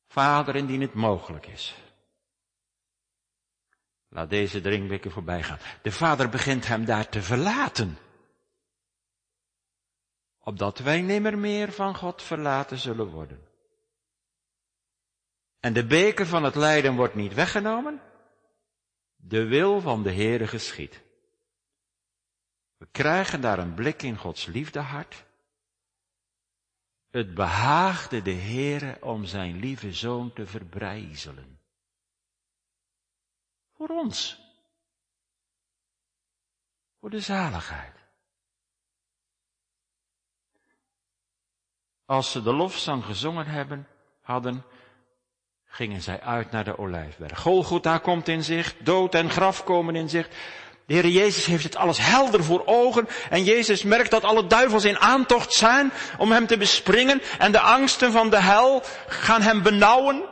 Vader, 0.08 0.56
indien 0.56 0.82
het 0.82 0.94
mogelijk 0.94 1.48
is. 1.48 1.76
Laat 4.10 4.30
deze 4.30 4.62
drinkbeker 4.62 5.12
voorbij 5.12 5.44
gaan. 5.44 5.60
De 5.82 5.92
vader 5.92 6.30
begint 6.30 6.68
hem 6.68 6.86
daar 6.86 7.10
te 7.10 7.22
verlaten. 7.22 7.98
Opdat 10.40 10.80
wij 10.80 11.02
nimmer 11.02 11.38
meer 11.38 11.72
van 11.72 11.96
God 11.96 12.24
verlaten 12.24 12.78
zullen 12.78 13.08
worden. 13.08 13.49
En 15.60 15.74
de 15.74 15.86
beker 15.86 16.26
van 16.26 16.44
het 16.44 16.56
lijden 16.56 16.96
wordt 16.96 17.16
niet 17.16 17.34
weggenomen. 17.34 18.02
De 19.16 19.46
wil 19.46 19.82
van 19.82 20.04
de 20.04 20.14
Heere 20.14 20.48
geschiet. 20.48 21.02
We 22.78 22.88
krijgen 22.92 23.42
daar 23.42 23.60
een 23.60 23.74
blik 23.74 24.02
in 24.02 24.18
Gods 24.18 24.46
liefdehart. 24.46 25.26
Het 27.10 27.34
behaagde 27.34 28.22
de 28.22 28.34
Heere 28.34 28.98
om 29.02 29.26
zijn 29.26 29.56
lieve 29.56 29.94
zoon 29.94 30.34
te 30.34 30.46
verbrijzelen. 30.46 31.60
Voor 33.74 33.88
ons. 33.88 34.42
Voor 37.00 37.10
de 37.10 37.20
zaligheid. 37.20 37.98
Als 42.06 42.32
ze 42.32 42.44
de 42.44 42.54
lofzang 42.54 43.06
gezongen 43.06 43.46
hebben, 43.46 43.88
hadden, 44.22 44.66
gingen 45.70 46.02
zij 46.02 46.22
uit 46.22 46.52
naar 46.52 46.64
de 46.64 46.78
Olijfberg. 46.78 47.40
Golgotha 47.40 47.98
komt 47.98 48.28
in 48.28 48.44
zicht, 48.44 48.76
dood 48.80 49.16
en 49.16 49.30
graf 49.30 49.64
komen 49.64 49.96
in 49.96 50.10
zicht. 50.10 50.36
De 50.86 50.94
Heer 50.94 51.08
Jezus 51.08 51.46
heeft 51.46 51.64
het 51.64 51.76
alles 51.76 51.98
helder 51.98 52.44
voor 52.44 52.64
ogen 52.66 53.08
en 53.30 53.44
Jezus 53.44 53.84
merkt 53.84 54.12
dat 54.12 54.24
alle 54.24 54.48
duivels 54.48 54.86
in 54.86 55.00
aantocht 55.00 55.54
zijn 55.54 55.92
om 56.18 56.32
hem 56.32 56.48
te 56.48 56.58
bespringen 56.58 57.22
en 57.40 57.52
de 57.52 57.60
angsten 57.60 58.12
van 58.12 58.30
de 58.30 58.42
hel 58.42 58.82
gaan 59.08 59.42
hem 59.42 59.64
benauwen. 59.64 60.24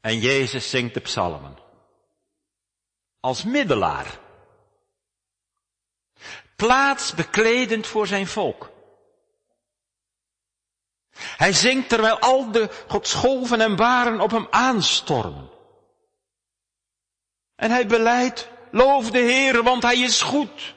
En 0.00 0.18
Jezus 0.18 0.70
zingt 0.70 0.94
de 0.94 1.00
psalmen. 1.00 1.58
Als 3.20 3.44
middelaar. 3.44 4.18
Plaats 6.56 7.14
bekledend 7.14 7.86
voor 7.86 8.06
zijn 8.06 8.26
volk. 8.26 8.70
Hij 11.18 11.52
zingt 11.52 11.88
terwijl 11.88 12.18
al 12.18 12.52
de 12.52 12.84
godsgolven 12.88 13.60
en 13.60 13.76
baren 13.76 14.20
op 14.20 14.30
hem 14.30 14.46
aanstormen. 14.50 15.50
En 17.54 17.70
hij 17.70 17.86
beleidt, 17.86 18.48
loof 18.70 19.10
de 19.10 19.18
Heer, 19.18 19.62
want 19.62 19.82
hij 19.82 19.98
is 19.98 20.22
goed. 20.22 20.74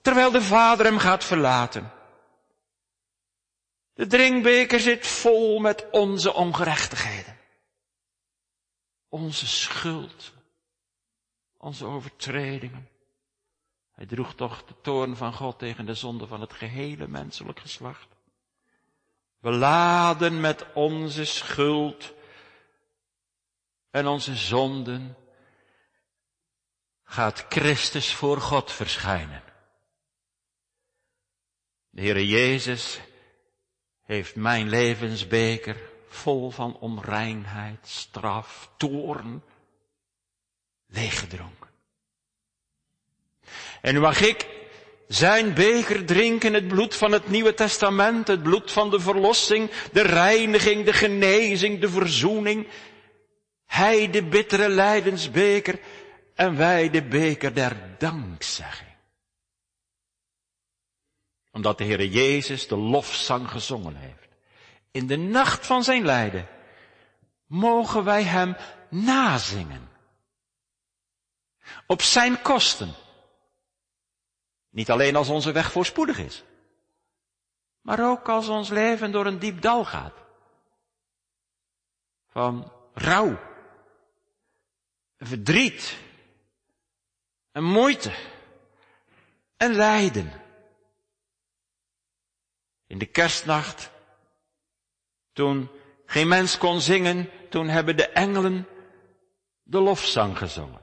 Terwijl 0.00 0.30
de 0.30 0.42
Vader 0.42 0.86
hem 0.86 0.98
gaat 0.98 1.24
verlaten. 1.24 1.92
De 3.92 4.06
drinkbeker 4.06 4.80
zit 4.80 5.06
vol 5.06 5.58
met 5.58 5.90
onze 5.90 6.34
ongerechtigheden. 6.34 7.38
Onze 9.08 9.46
schuld. 9.46 10.32
Onze 11.56 11.86
overtredingen. 11.86 12.88
Hij 13.90 14.06
droeg 14.06 14.34
toch 14.34 14.64
de 14.64 14.74
toorn 14.82 15.16
van 15.16 15.32
God 15.32 15.58
tegen 15.58 15.86
de 15.86 15.94
zonde 15.94 16.26
van 16.26 16.40
het 16.40 16.52
gehele 16.52 17.08
menselijk 17.08 17.60
geslacht. 17.60 18.08
Beladen 19.40 20.40
met 20.40 20.72
onze 20.72 21.24
schuld 21.24 22.12
en 23.90 24.06
onze 24.06 24.36
zonden 24.36 25.16
gaat 27.04 27.46
Christus 27.48 28.14
voor 28.14 28.40
God 28.40 28.72
verschijnen. 28.72 29.42
De 31.90 32.00
Heere 32.00 32.26
Jezus 32.26 33.00
heeft 34.02 34.36
mijn 34.36 34.68
levensbeker 34.68 35.76
vol 36.08 36.50
van 36.50 36.76
onreinheid, 36.78 37.88
straf, 37.88 38.70
toorn, 38.76 39.42
leeggedronken. 40.86 41.70
En 43.80 43.94
nu 43.94 44.00
mag 44.00 44.20
ik 44.20 44.59
zijn 45.10 45.54
beker 45.54 46.04
drinken, 46.04 46.54
het 46.54 46.68
bloed 46.68 46.96
van 46.96 47.12
het 47.12 47.28
Nieuwe 47.28 47.54
Testament, 47.54 48.28
het 48.28 48.42
bloed 48.42 48.72
van 48.72 48.90
de 48.90 49.00
verlossing, 49.00 49.70
de 49.92 50.00
reiniging, 50.00 50.84
de 50.84 50.92
genezing, 50.92 51.80
de 51.80 51.88
verzoening. 51.88 52.68
Hij 53.66 54.10
de 54.10 54.22
bittere 54.22 54.68
lijdensbeker 54.68 55.80
en 56.34 56.56
wij 56.56 56.90
de 56.90 57.02
beker 57.02 57.54
der 57.54 57.76
dankzegging. 57.98 58.90
Omdat 61.50 61.78
de 61.78 61.84
Heere 61.84 62.10
Jezus 62.10 62.68
de 62.68 62.76
lofzang 62.76 63.50
gezongen 63.50 63.96
heeft. 63.96 64.28
In 64.90 65.06
de 65.06 65.16
nacht 65.16 65.66
van 65.66 65.84
zijn 65.84 66.04
lijden 66.04 66.48
mogen 67.46 68.04
wij 68.04 68.22
hem 68.22 68.56
nazingen. 68.90 69.88
Op 71.86 72.02
zijn 72.02 72.42
kosten. 72.42 72.94
Niet 74.70 74.90
alleen 74.90 75.16
als 75.16 75.28
onze 75.28 75.52
weg 75.52 75.72
voorspoedig 75.72 76.18
is, 76.18 76.44
maar 77.80 78.10
ook 78.10 78.28
als 78.28 78.48
ons 78.48 78.68
leven 78.68 79.12
door 79.12 79.26
een 79.26 79.38
diep 79.38 79.60
dal 79.60 79.84
gaat. 79.84 80.14
Van 82.26 82.72
rouw, 82.94 83.38
verdriet, 85.18 85.98
en 87.52 87.64
moeite, 87.64 88.12
en 89.56 89.74
lijden. 89.74 90.32
In 92.86 92.98
de 92.98 93.06
kerstnacht, 93.06 93.90
toen 95.32 95.70
geen 96.06 96.28
mens 96.28 96.58
kon 96.58 96.80
zingen, 96.80 97.30
toen 97.48 97.68
hebben 97.68 97.96
de 97.96 98.08
engelen 98.08 98.68
de 99.62 99.78
lofzang 99.80 100.38
gezongen. 100.38 100.80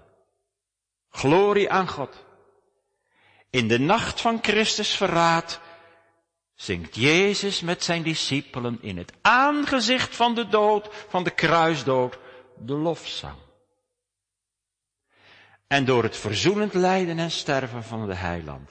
Glorie 1.10 1.72
aan 1.72 1.88
God. 1.88 2.26
In 3.58 3.68
de 3.68 3.80
nacht 3.80 4.22
van 4.22 4.40
Christus 4.42 4.96
verraad 4.96 5.60
zingt 6.54 6.96
Jezus 6.96 7.62
met 7.62 7.84
zijn 7.84 8.04
discipelen 8.04 8.78
in 8.82 8.98
het 8.98 9.14
aangezicht 9.22 10.16
van 10.16 10.36
de 10.36 10.48
dood, 10.48 10.90
van 11.10 11.24
de 11.24 11.32
kruisdood, 11.32 12.18
de 12.58 12.74
lofzang. 12.74 13.38
En 15.68 15.86
door 15.86 16.04
het 16.04 16.18
verzoenend 16.18 16.74
lijden 16.74 17.20
en 17.20 17.32
sterven 17.32 17.84
van 17.84 18.08
de 18.08 18.16
heiland, 18.16 18.70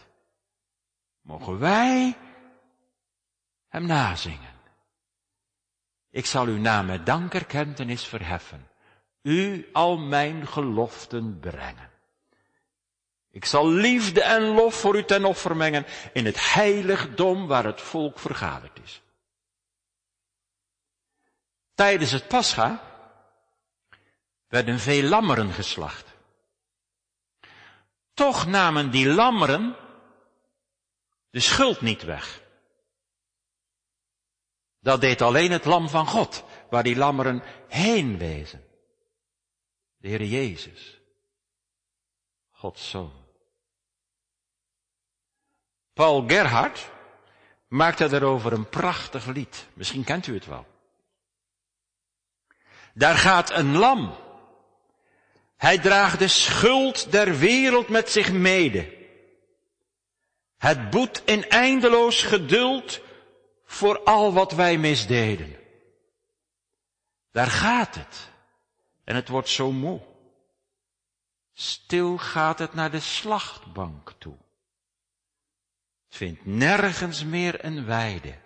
mogen 1.20 1.58
wij 1.58 2.16
hem 3.68 3.86
nazingen. 3.86 4.54
Ik 6.10 6.26
zal 6.26 6.46
uw 6.46 6.58
naam 6.58 6.86
met 6.86 7.06
dankerkentenis 7.06 8.04
verheffen, 8.04 8.68
u 9.22 9.68
al 9.72 9.98
mijn 9.98 10.46
geloften 10.46 11.38
brengen. 11.40 11.95
Ik 13.36 13.44
zal 13.44 13.68
liefde 13.68 14.22
en 14.22 14.42
lof 14.42 14.74
voor 14.74 14.96
u 14.96 15.04
ten 15.04 15.24
offer 15.24 15.56
mengen 15.56 15.86
in 16.12 16.24
het 16.24 16.52
heiligdom 16.52 17.46
waar 17.46 17.64
het 17.64 17.80
volk 17.80 18.18
vergaderd 18.18 18.78
is. 18.82 19.02
Tijdens 21.74 22.10
het 22.10 22.28
Pascha 22.28 22.82
werden 24.46 24.78
veel 24.78 25.02
lammeren 25.02 25.52
geslacht. 25.52 26.14
Toch 28.14 28.46
namen 28.46 28.90
die 28.90 29.08
lammeren 29.08 29.76
de 31.30 31.40
schuld 31.40 31.80
niet 31.80 32.02
weg. 32.02 32.42
Dat 34.80 35.00
deed 35.00 35.22
alleen 35.22 35.50
het 35.50 35.64
lam 35.64 35.88
van 35.88 36.06
God, 36.06 36.44
waar 36.70 36.82
die 36.82 36.96
lammeren 36.96 37.42
heen 37.68 38.18
wezen. 38.18 38.64
De 39.96 40.08
Heer 40.08 40.24
Jezus, 40.24 41.00
Gods 42.50 42.90
Zoon. 42.90 43.15
Paul 45.96 46.24
Gerhard 46.26 46.90
maakte 47.68 48.08
daarover 48.08 48.52
een 48.52 48.68
prachtig 48.68 49.26
lied. 49.26 49.66
Misschien 49.72 50.04
kent 50.04 50.26
u 50.26 50.34
het 50.34 50.46
wel. 50.46 50.66
Daar 52.94 53.16
gaat 53.16 53.50
een 53.50 53.76
lam. 53.76 54.14
Hij 55.56 55.78
draagt 55.78 56.18
de 56.18 56.28
schuld 56.28 57.12
der 57.12 57.38
wereld 57.38 57.88
met 57.88 58.10
zich 58.10 58.32
mede. 58.32 59.06
Het 60.56 60.90
boet 60.90 61.22
in 61.24 61.48
eindeloos 61.48 62.22
geduld 62.22 63.00
voor 63.64 64.02
al 64.02 64.32
wat 64.32 64.52
wij 64.52 64.78
misdeden. 64.78 65.56
Daar 67.32 67.50
gaat 67.50 67.94
het. 67.94 68.30
En 69.04 69.14
het 69.14 69.28
wordt 69.28 69.48
zo 69.48 69.72
moe. 69.72 70.00
Stil 71.52 72.18
gaat 72.18 72.58
het 72.58 72.74
naar 72.74 72.90
de 72.90 73.00
slachtbank 73.00 74.12
toe 74.18 74.36
vindt 76.08 76.46
nergens 76.46 77.25
meer 77.25 77.64
een 77.64 77.84
weide. 77.84 78.38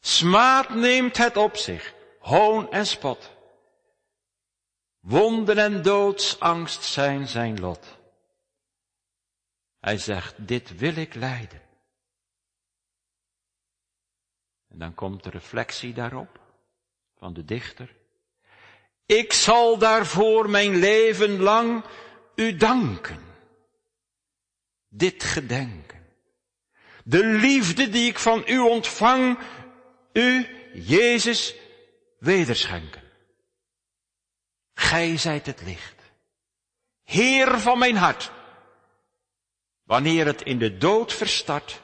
Smaad 0.00 0.68
neemt 0.74 1.16
het 1.16 1.36
op 1.36 1.56
zich, 1.56 1.94
hoon 2.18 2.70
en 2.70 2.86
spot. 2.86 3.30
Wonden 5.00 5.58
en 5.58 5.82
doodsangst 5.82 6.82
zijn 6.82 7.28
zijn 7.28 7.60
lot. 7.60 7.98
Hij 9.80 9.98
zegt, 9.98 10.46
dit 10.46 10.76
wil 10.76 10.96
ik 10.96 11.14
lijden. 11.14 11.62
En 14.68 14.78
dan 14.78 14.94
komt 14.94 15.22
de 15.22 15.30
reflectie 15.30 15.92
daarop 15.92 16.40
van 17.16 17.32
de 17.32 17.44
dichter. 17.44 17.94
Ik 19.06 19.32
zal 19.32 19.78
daarvoor 19.78 20.50
mijn 20.50 20.76
leven 20.76 21.40
lang 21.40 21.84
u 22.34 22.56
danken. 22.56 23.24
Dit 24.88 25.22
gedenken. 25.22 26.01
De 27.04 27.24
liefde 27.24 27.88
die 27.88 28.08
ik 28.08 28.18
van 28.18 28.42
u 28.46 28.58
ontvang, 28.58 29.38
u, 30.12 30.46
Jezus, 30.74 31.54
wederschenken. 32.18 33.02
Gij 34.74 35.16
zijt 35.16 35.46
het 35.46 35.62
licht. 35.62 36.02
Heer 37.02 37.58
van 37.58 37.78
mijn 37.78 37.96
hart. 37.96 38.30
Wanneer 39.82 40.26
het 40.26 40.42
in 40.42 40.58
de 40.58 40.76
dood 40.76 41.12
verstart, 41.12 41.82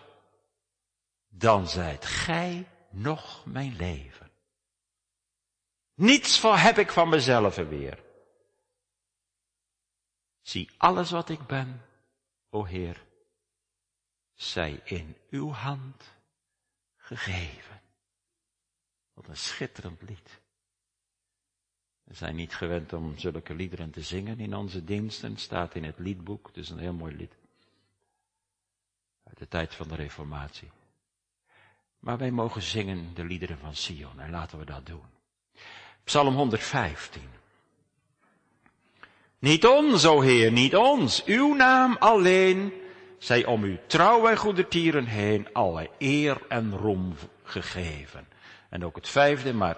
dan 1.28 1.68
zijt 1.68 2.04
gij 2.04 2.68
nog 2.90 3.46
mijn 3.46 3.76
leven. 3.76 4.31
Niets 5.94 6.40
van 6.40 6.57
heb 6.57 6.78
ik 6.78 6.90
van 6.90 7.09
mezelf 7.09 7.57
weer. 7.57 8.04
Zie 10.40 10.70
alles 10.76 11.11
wat 11.11 11.28
ik 11.28 11.46
ben, 11.46 11.85
o 12.50 12.64
Heer, 12.64 13.07
zij 14.38 14.81
in 14.85 15.16
uw 15.31 15.51
hand 15.51 16.14
gegeven. 16.96 17.81
Wat 19.14 19.29
een 19.29 19.37
schitterend 19.37 20.03
lied. 20.03 20.40
We 22.05 22.14
zijn 22.14 22.37
niet 22.37 22.55
gewend 22.55 22.92
om 22.92 23.18
zulke 23.18 23.55
liederen 23.55 23.90
te 23.90 24.03
zingen 24.03 24.40
in 24.40 24.55
onze 24.55 24.85
diensten, 24.85 25.37
staat 25.37 25.74
in 25.74 25.85
het 25.85 25.98
liedboek, 25.98 26.46
het 26.46 26.57
is 26.57 26.70
een 26.70 26.79
heel 26.79 26.92
mooi 26.92 27.16
lied. 27.16 27.37
Uit 29.24 29.38
de 29.38 29.48
tijd 29.48 29.74
van 29.74 29.88
de 29.88 29.94
Reformatie. 29.94 30.70
Maar 31.98 32.18
wij 32.18 32.31
mogen 32.31 32.62
zingen 32.62 33.14
de 33.14 33.24
liederen 33.24 33.59
van 33.59 33.77
Sion 33.77 34.20
en 34.20 34.31
laten 34.31 34.59
we 34.59 34.64
dat 34.64 34.87
doen. 34.87 35.07
Psalm 36.05 36.35
115. 36.35 37.22
Niet 39.38 39.66
ons, 39.66 40.07
o 40.07 40.20
Heer, 40.20 40.53
niet 40.53 40.77
ons, 40.77 41.24
uw 41.24 41.55
naam 41.55 41.96
alleen 41.96 42.72
zij 43.18 43.44
om 43.44 43.62
uw 43.62 43.78
trouw 43.87 44.28
en 44.28 44.37
goede 44.37 44.68
tieren 44.68 45.07
heen 45.07 45.48
alle 45.52 45.90
eer 45.98 46.40
en 46.48 46.76
roem 46.76 47.14
gegeven. 47.42 48.28
En 48.68 48.85
ook 48.85 48.96
het 48.96 49.09
vijfde, 49.09 49.52
maar 49.52 49.76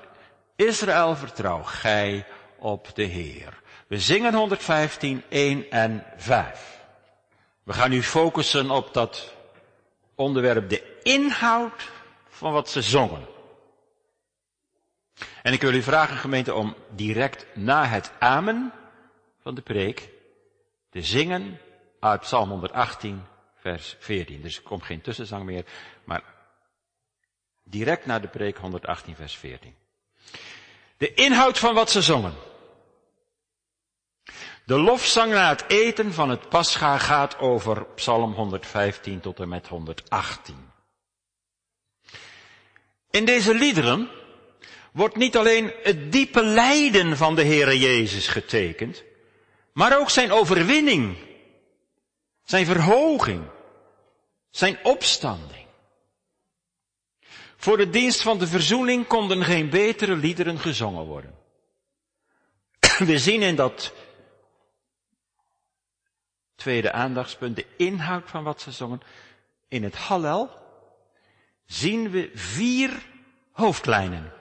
Israël 0.56 1.16
vertrouw 1.16 1.62
gij 1.62 2.26
op 2.58 2.94
de 2.94 3.02
Heer. 3.02 3.60
We 3.86 3.98
zingen 3.98 4.34
115, 4.34 5.22
1 5.28 5.70
en 5.70 6.04
5. 6.16 6.80
We 7.62 7.72
gaan 7.72 7.90
nu 7.90 8.02
focussen 8.02 8.70
op 8.70 8.94
dat 8.94 9.34
onderwerp, 10.14 10.68
de 10.68 11.00
inhoud 11.02 11.90
van 12.28 12.52
wat 12.52 12.68
ze 12.68 12.82
zongen. 12.82 13.26
En 15.42 15.52
ik 15.52 15.60
wil 15.60 15.74
u 15.74 15.82
vragen, 15.82 16.16
gemeente, 16.16 16.54
om 16.54 16.74
direct 16.94 17.46
na 17.54 17.84
het 17.84 18.12
amen 18.18 18.72
van 19.42 19.54
de 19.54 19.62
preek 19.62 20.08
te 20.90 21.02
zingen 21.02 21.58
uit 22.00 22.20
Psalm 22.20 22.50
118, 22.50 23.22
vers 23.60 23.96
14. 23.98 24.42
Dus 24.42 24.56
er 24.56 24.62
komt 24.62 24.82
geen 24.82 25.00
tussenzang 25.00 25.44
meer, 25.44 25.64
maar 26.04 26.22
direct 27.64 28.06
na 28.06 28.18
de 28.18 28.28
preek 28.28 28.56
118, 28.56 29.16
vers 29.16 29.36
14. 29.36 29.74
De 30.96 31.14
inhoud 31.14 31.58
van 31.58 31.74
wat 31.74 31.90
ze 31.90 32.02
zongen. 32.02 32.34
De 34.64 34.78
lofzang 34.78 35.32
na 35.32 35.48
het 35.48 35.64
eten 35.68 36.12
van 36.12 36.28
het 36.28 36.48
Pascha 36.48 36.98
gaat 36.98 37.38
over 37.38 37.84
Psalm 37.84 38.32
115 38.32 39.20
tot 39.20 39.40
en 39.40 39.48
met 39.48 39.66
118. 39.66 40.70
In 43.10 43.24
deze 43.24 43.54
liederen 43.54 44.08
wordt 44.92 45.16
niet 45.16 45.36
alleen 45.36 45.72
het 45.82 46.12
diepe 46.12 46.42
lijden 46.42 47.16
van 47.16 47.34
de 47.34 47.44
Heere 47.44 47.78
Jezus 47.78 48.28
getekend, 48.28 49.04
maar 49.72 49.98
ook 49.98 50.10
zijn 50.10 50.32
overwinning 50.32 51.16
zijn 52.50 52.66
verhoging. 52.66 53.44
Zijn 54.50 54.78
opstanding. 54.82 55.66
Voor 57.56 57.76
de 57.76 57.90
dienst 57.90 58.22
van 58.22 58.38
de 58.38 58.46
verzoening 58.46 59.06
konden 59.06 59.44
geen 59.44 59.70
betere 59.70 60.16
liederen 60.16 60.58
gezongen 60.58 61.04
worden. 61.04 61.34
We 62.98 63.18
zien 63.18 63.42
in 63.42 63.56
dat 63.56 63.92
tweede 66.54 66.92
aandachtspunt 66.92 67.56
de 67.56 67.66
inhoud 67.76 68.30
van 68.30 68.44
wat 68.44 68.60
ze 68.60 68.70
zongen. 68.70 69.00
In 69.68 69.82
het 69.82 69.94
Hallel 69.94 70.50
zien 71.66 72.10
we 72.10 72.30
vier 72.34 73.02
hoofdlijnen. 73.52 74.32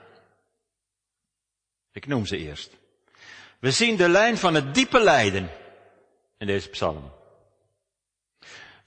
Ik 1.92 2.06
noem 2.06 2.26
ze 2.26 2.36
eerst. 2.36 2.76
We 3.58 3.70
zien 3.70 3.96
de 3.96 4.08
lijn 4.08 4.38
van 4.38 4.54
het 4.54 4.74
diepe 4.74 5.00
lijden 5.00 5.50
in 6.38 6.46
deze 6.46 6.68
psalm. 6.68 7.18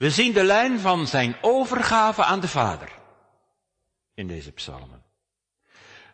We 0.04 0.10
zien 0.10 0.34
de 0.34 0.44
lijn 0.44 0.80
van 0.80 1.08
zijn 1.08 1.36
overgave 1.42 2.24
aan 2.24 2.40
de 2.40 2.48
Vader 2.48 2.92
in 4.14 4.28
deze 4.28 4.52
psalmen. 4.52 5.04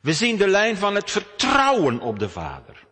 We 0.02 0.14
zien 0.14 0.38
de 0.38 0.48
lijn 0.48 0.78
van 0.78 0.96
het 0.96 1.12
vertrouwen 1.12 2.00
op 2.00 2.20
de 2.20 2.30
Vader. 2.30 2.88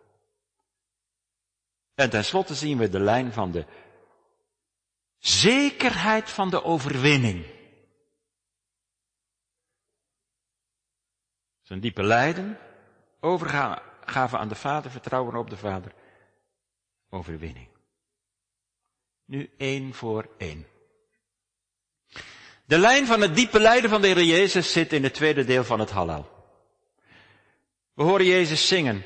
En 1.93 2.09
tenslotte 2.09 2.55
zien 2.55 2.77
we 2.77 2.89
de 2.89 2.99
lijn 2.99 3.33
van 3.33 3.51
de 3.51 3.65
zekerheid 5.17 6.29
van 6.29 6.49
de 6.49 6.63
overwinning. 6.63 7.45
Zijn 11.61 11.79
diepe 11.79 12.03
lijden, 12.03 12.57
Overgave 13.19 14.37
aan 14.37 14.47
de 14.47 14.55
Vader, 14.55 14.91
vertrouwen 14.91 15.35
op 15.35 15.49
de 15.49 15.57
Vader. 15.57 15.93
Overwinning. 17.09 17.67
Nu 19.25 19.53
één 19.57 19.93
voor 19.93 20.29
één. 20.37 20.75
De 22.67 22.77
lijn 22.77 23.05
van 23.05 23.21
het 23.21 23.35
diepe 23.35 23.59
lijden 23.59 23.89
van 23.89 24.01
de 24.01 24.07
Heer 24.07 24.23
Jezus 24.23 24.71
zit 24.71 24.93
in 24.93 25.03
het 25.03 25.13
tweede 25.13 25.45
deel 25.45 25.63
van 25.63 25.79
het 25.79 25.89
Hallel. 25.89 26.29
We 27.93 28.03
horen 28.03 28.25
Jezus 28.25 28.67
zingen. 28.67 29.05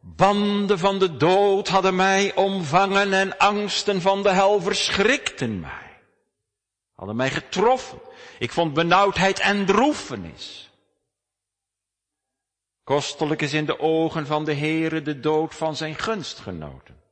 Banden 0.00 0.78
van 0.78 0.98
de 0.98 1.16
dood 1.16 1.68
hadden 1.68 1.96
mij 1.96 2.34
omvangen 2.34 3.12
en 3.12 3.38
angsten 3.38 4.00
van 4.00 4.22
de 4.22 4.30
hel 4.30 4.60
verschrikten 4.60 5.60
mij. 5.60 6.00
Hadden 6.94 7.16
mij 7.16 7.30
getroffen. 7.30 8.00
Ik 8.38 8.52
vond 8.52 8.74
benauwdheid 8.74 9.38
en 9.38 9.66
droefenis. 9.66 10.70
Kostelijk 12.84 13.42
is 13.42 13.52
in 13.52 13.66
de 13.66 13.78
ogen 13.78 14.26
van 14.26 14.44
de 14.44 14.54
Heere 14.54 15.02
de 15.02 15.20
dood 15.20 15.54
van 15.54 15.76
zijn 15.76 15.94
gunstgenoten. 15.94 17.02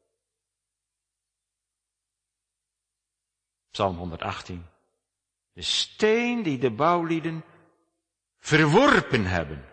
Psalm 3.70 3.96
118. 3.96 4.66
De 5.58 5.64
steen 5.64 6.42
die 6.42 6.58
de 6.58 6.70
bouwlieden 6.70 7.44
verworpen 8.38 9.26
hebben. 9.26 9.68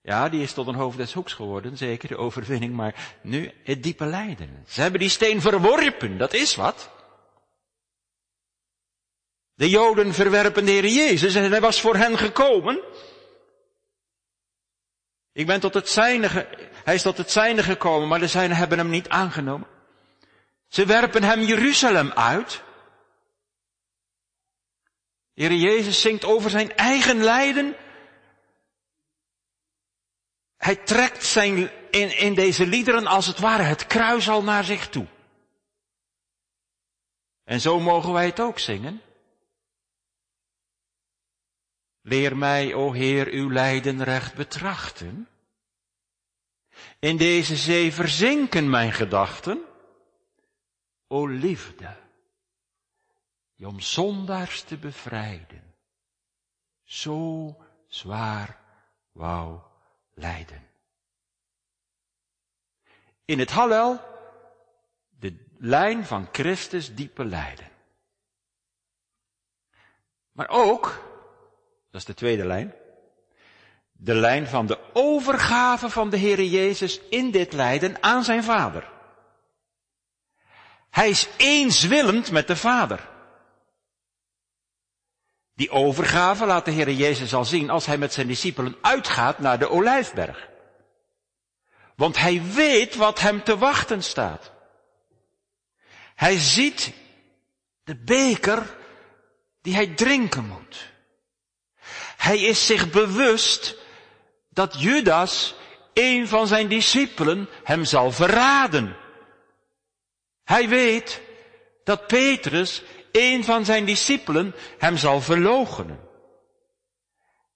Ja, 0.00 0.28
die 0.28 0.42
is 0.42 0.52
tot 0.52 0.66
een 0.66 0.74
hoofd 0.74 0.96
des 0.96 1.12
hoeks 1.12 1.32
geworden, 1.32 1.76
zeker, 1.76 2.08
de 2.08 2.16
overwinning, 2.16 2.74
maar 2.74 3.16
nu 3.22 3.52
het 3.64 3.82
diepe 3.82 4.06
lijden. 4.06 4.64
Ze 4.66 4.80
hebben 4.80 5.00
die 5.00 5.08
steen 5.08 5.40
verworpen, 5.40 6.18
dat 6.18 6.32
is 6.32 6.54
wat. 6.54 6.90
De 9.54 9.68
Joden 9.68 10.14
verwerpen 10.14 10.64
de 10.64 10.70
Heer 10.70 10.86
Jezus 10.86 11.34
en 11.34 11.50
hij 11.50 11.60
was 11.60 11.80
voor 11.80 11.96
hen 11.96 12.18
gekomen. 12.18 12.80
Ik 15.32 15.46
ben 15.46 15.60
tot 15.60 15.74
het 15.74 15.88
zijne, 15.88 16.28
hij 16.84 16.94
is 16.94 17.02
tot 17.02 17.16
het 17.16 17.30
zijne 17.30 17.62
gekomen, 17.62 18.08
maar 18.08 18.20
de 18.20 18.28
zijnen 18.28 18.56
hebben 18.56 18.78
hem 18.78 18.90
niet 18.90 19.08
aangenomen. 19.08 19.68
Ze 20.66 20.86
werpen 20.86 21.22
hem 21.22 21.40
Jeruzalem 21.40 22.12
uit. 22.12 22.66
Heer 25.38 25.52
Jezus 25.52 26.00
zingt 26.00 26.24
over 26.24 26.50
zijn 26.50 26.76
eigen 26.76 27.16
lijden. 27.16 27.76
Hij 30.56 30.76
trekt 30.76 31.24
zijn, 31.24 31.70
in, 31.90 32.18
in 32.18 32.34
deze 32.34 32.66
liederen 32.66 33.06
als 33.06 33.26
het 33.26 33.38
ware 33.38 33.62
het 33.62 33.86
kruis 33.86 34.28
al 34.28 34.42
naar 34.42 34.64
zich 34.64 34.88
toe. 34.88 35.06
En 37.44 37.60
zo 37.60 37.80
mogen 37.80 38.12
wij 38.12 38.26
het 38.26 38.40
ook 38.40 38.58
zingen. 38.58 39.02
Leer 42.00 42.36
mij, 42.36 42.74
o 42.74 42.92
Heer, 42.92 43.28
uw 43.28 43.50
lijden 43.50 44.04
recht 44.04 44.34
betrachten. 44.34 45.28
In 46.98 47.16
deze 47.16 47.56
zee 47.56 47.92
verzinken 47.92 48.70
mijn 48.70 48.92
gedachten. 48.92 49.64
O 51.06 51.26
liefde, 51.26 51.96
die 53.58 53.66
om 53.66 53.80
zondaars 53.80 54.62
te 54.62 54.76
bevrijden, 54.76 55.74
zo 56.84 57.56
zwaar 57.86 58.60
wou 59.12 59.60
lijden. 60.14 60.66
In 63.24 63.38
het 63.38 63.50
Hallel 63.50 64.00
de 65.08 65.46
lijn 65.58 66.06
van 66.06 66.28
Christus 66.32 66.94
diepe 66.94 67.24
lijden. 67.24 67.68
Maar 70.32 70.48
ook, 70.48 70.86
dat 71.90 72.00
is 72.00 72.06
de 72.06 72.14
tweede 72.14 72.46
lijn, 72.46 72.74
de 73.92 74.14
lijn 74.14 74.46
van 74.46 74.66
de 74.66 74.78
overgave 74.92 75.90
van 75.90 76.10
de 76.10 76.18
Heere 76.18 76.50
Jezus 76.50 77.00
in 77.00 77.30
dit 77.30 77.52
lijden 77.52 78.02
aan 78.02 78.24
zijn 78.24 78.44
Vader. 78.44 78.92
Hij 80.90 81.08
is 81.08 81.28
eenswillend 81.36 82.30
met 82.30 82.46
de 82.46 82.56
Vader. 82.56 83.16
Die 85.58 85.70
overgave 85.70 86.46
laat 86.46 86.64
de 86.64 86.70
Heer 86.70 86.90
Jezus 86.90 87.34
al 87.34 87.44
zien 87.44 87.70
als 87.70 87.86
hij 87.86 87.98
met 87.98 88.12
zijn 88.12 88.26
discipelen 88.26 88.76
uitgaat 88.80 89.38
naar 89.38 89.58
de 89.58 89.68
Olijfberg. 89.68 90.48
Want 91.96 92.18
hij 92.18 92.42
weet 92.54 92.94
wat 92.94 93.20
hem 93.20 93.42
te 93.42 93.58
wachten 93.58 94.02
staat. 94.02 94.52
Hij 96.14 96.38
ziet 96.38 96.92
de 97.84 97.96
beker 97.96 98.76
die 99.62 99.74
hij 99.74 99.86
drinken 99.86 100.46
moet. 100.46 100.92
Hij 102.16 102.40
is 102.40 102.66
zich 102.66 102.90
bewust 102.90 103.76
dat 104.48 104.80
Judas, 104.80 105.54
een 105.92 106.28
van 106.28 106.46
zijn 106.46 106.68
discipelen, 106.68 107.48
hem 107.64 107.84
zal 107.84 108.12
verraden. 108.12 108.96
Hij 110.44 110.68
weet 110.68 111.20
dat 111.84 112.06
Petrus, 112.06 112.82
een 113.12 113.44
van 113.44 113.64
zijn 113.64 113.84
discipelen, 113.84 114.54
hem 114.78 114.96
zal 114.96 115.20
verloochenen. 115.20 116.00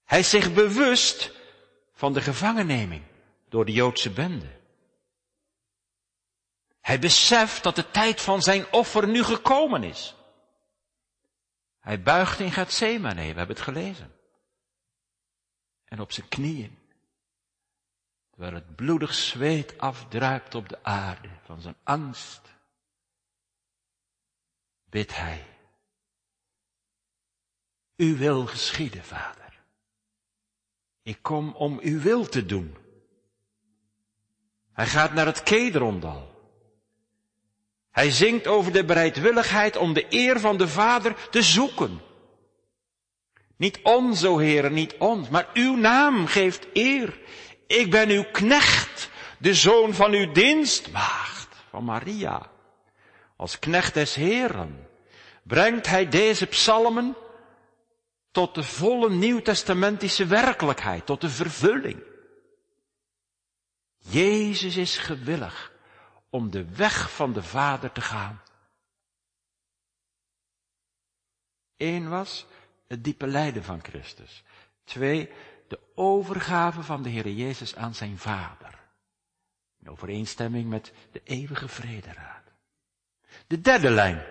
Hij 0.05 0.19
is 0.19 0.31
zich 0.31 0.53
bewust 0.53 1.33
van 1.93 2.13
de 2.13 2.21
gevangenneming 2.21 3.03
door 3.49 3.65
de 3.65 3.73
Joodse 3.73 4.11
bende. 4.11 4.61
Hij 6.81 6.99
beseft 6.99 7.63
dat 7.63 7.77
de 7.77 7.91
tijd 7.91 8.21
van 8.21 8.43
zijn 8.43 8.73
offer 8.73 9.09
nu 9.09 9.23
gekomen 9.23 9.83
is. 9.83 10.15
Hij 11.81 12.03
buigt 12.03 12.41
in 12.41 12.53
Gethsemane, 12.53 13.21
we 13.21 13.27
hebben 13.27 13.49
het 13.49 13.61
gelezen. 13.61 14.13
En 15.85 16.01
op 16.01 16.13
zijn 16.13 16.29
knieën, 16.29 16.79
terwijl 18.31 18.55
het 18.55 18.77
bloedig 18.77 19.15
zweet 19.15 19.79
afdruipt 19.79 20.55
op 20.55 20.69
de 20.69 20.79
aarde 20.83 21.29
van 21.45 21.61
zijn 21.61 21.77
angst, 21.83 22.52
bidt 24.93 25.17
hij. 25.17 25.45
U 27.97 28.17
wil 28.17 28.47
geschieden, 28.47 29.05
vader. 29.05 29.61
Ik 31.03 31.19
kom 31.23 31.55
om 31.55 31.79
uw 31.83 32.01
wil 32.01 32.29
te 32.29 32.47
doen. 32.47 32.77
Hij 34.73 34.87
gaat 34.87 35.13
naar 35.13 35.27
het 35.27 35.43
Kedrondal. 35.43 36.31
Hij 37.91 38.11
zingt 38.11 38.47
over 38.47 38.73
de 38.73 38.85
bereidwilligheid 38.85 39.77
om 39.77 39.93
de 39.93 40.07
eer 40.09 40.41
van 40.41 40.57
de 40.57 40.69
Vader 40.69 41.29
te 41.31 41.43
zoeken. 41.43 42.01
Niet 43.57 43.81
ons, 43.83 44.25
o 44.25 44.39
Heer, 44.39 44.71
niet 44.71 44.97
ons, 44.99 45.29
maar 45.29 45.49
uw 45.55 45.77
naam 45.77 46.27
geeft 46.27 46.67
eer. 46.73 47.21
Ik 47.67 47.91
ben 47.91 48.09
uw 48.09 48.25
knecht, 48.33 49.11
de 49.39 49.55
zoon 49.55 49.95
van 49.95 50.13
uw 50.13 50.33
dienstmaagd, 50.33 51.49
van 51.71 51.85
Maria. 51.85 52.52
Als 53.43 53.59
knecht 53.59 53.95
des 53.95 54.15
Heeren 54.15 54.89
brengt 55.43 55.87
hij 55.87 56.09
deze 56.09 56.47
psalmen 56.47 57.17
tot 58.31 58.55
de 58.55 58.63
volle 58.63 59.11
nieuwtestamentische 59.11 60.27
werkelijkheid, 60.27 61.07
tot 61.07 61.21
de 61.21 61.29
vervulling. 61.29 62.03
Jezus 63.97 64.77
is 64.77 64.99
gewillig 64.99 65.73
om 66.31 66.51
de 66.51 66.65
weg 66.75 67.13
van 67.13 67.33
de 67.33 67.43
Vader 67.43 67.93
te 67.93 68.01
gaan. 68.01 68.43
Eén 71.77 72.09
was 72.09 72.47
het 72.87 73.05
diepe 73.05 73.27
lijden 73.27 73.65
van 73.65 73.85
Christus. 73.85 74.43
Twee, 74.85 75.31
de 75.69 75.81
overgave 75.95 76.83
van 76.83 77.03
de 77.03 77.09
Heer 77.09 77.29
Jezus 77.29 77.77
aan 77.77 77.95
zijn 77.95 78.19
Vader. 78.19 78.79
In 79.79 79.91
overeenstemming 79.91 80.69
met 80.69 80.93
de 81.13 81.21
eeuwige 81.25 81.69
vrederaad. 81.69 82.42
De 83.47 83.61
derde 83.61 83.91
lijn 83.91 84.23